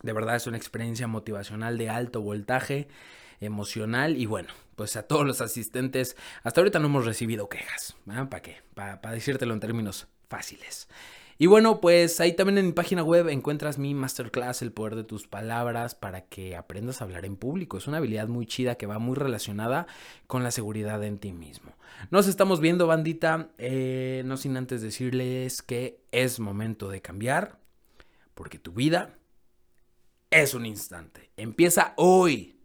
De 0.02 0.12
verdad 0.12 0.36
es 0.36 0.48
una 0.48 0.58
experiencia 0.58 1.06
motivacional 1.06 1.78
de 1.78 1.92
alto 1.92 2.20
voltaje 2.20 2.88
emocional 3.40 4.18
y 4.18 4.26
bueno, 4.26 4.50
pues 4.76 4.96
a 4.96 5.04
todos 5.04 5.24
los 5.24 5.40
asistentes, 5.42 6.18
hasta 6.42 6.62
ahorita 6.62 6.80
no 6.80 6.88
hemos 6.88 7.06
recibido 7.06 7.48
quejas. 7.48 7.96
¿Para 8.08 8.42
qué? 8.42 8.64
Para 8.74 9.12
decírtelo 9.12 9.54
en 9.54 9.60
términos 9.60 10.08
fáciles. 10.28 10.88
Y 11.38 11.48
bueno, 11.48 11.82
pues 11.82 12.21
ahí 12.21 12.34
también 12.34 12.58
en 12.58 12.67
mi 12.67 12.71
página 12.71 13.04
web 13.04 13.28
encuentras 13.28 13.78
mi 13.78 13.93
masterclass, 13.93 14.62
el 14.62 14.71
poder 14.71 14.95
de 14.95 15.04
tus 15.04 15.28
palabras, 15.28 15.93
para 15.93 16.21
que 16.21 16.56
aprendas 16.56 17.02
a 17.02 17.04
hablar 17.04 17.26
en 17.26 17.36
público. 17.36 17.78
Es 17.78 17.88
una 17.88 17.98
habilidad 17.98 18.30
muy 18.30 18.45
chida 18.45 18.76
que 18.76 18.86
va 18.86 19.00
muy 19.00 19.15
relacionada 19.15 19.86
con 20.28 20.43
la 20.43 20.52
seguridad 20.52 21.04
en 21.04 21.17
ti 21.17 21.34
mismo. 21.34 21.74
Nos 22.10 22.28
estamos 22.28 22.62
viendo, 22.62 22.88
bandita, 22.88 23.50
eh, 23.58 24.24
no 24.26 24.38
sin 24.38 24.56
antes 24.56 24.82
decirles 24.82 25.62
que 25.62 26.00
es 26.12 26.39
momento 26.39 26.89
de 26.89 27.02
cambiar, 27.02 27.60
porque 28.34 28.58
tu 28.58 28.71
vida 28.71 29.17
es 30.30 30.54
un 30.54 30.65
instante. 30.65 31.32
Empieza 31.36 31.93
hoy 31.98 32.60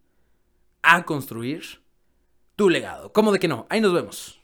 a 0.83 1.05
construir 1.05 1.83
tu 2.55 2.69
legado. 2.69 3.13
¿Cómo 3.13 3.33
de 3.33 3.41
que 3.41 3.49
no? 3.49 3.67
Ahí 3.69 3.81
nos 3.81 3.93
vemos. 3.93 4.40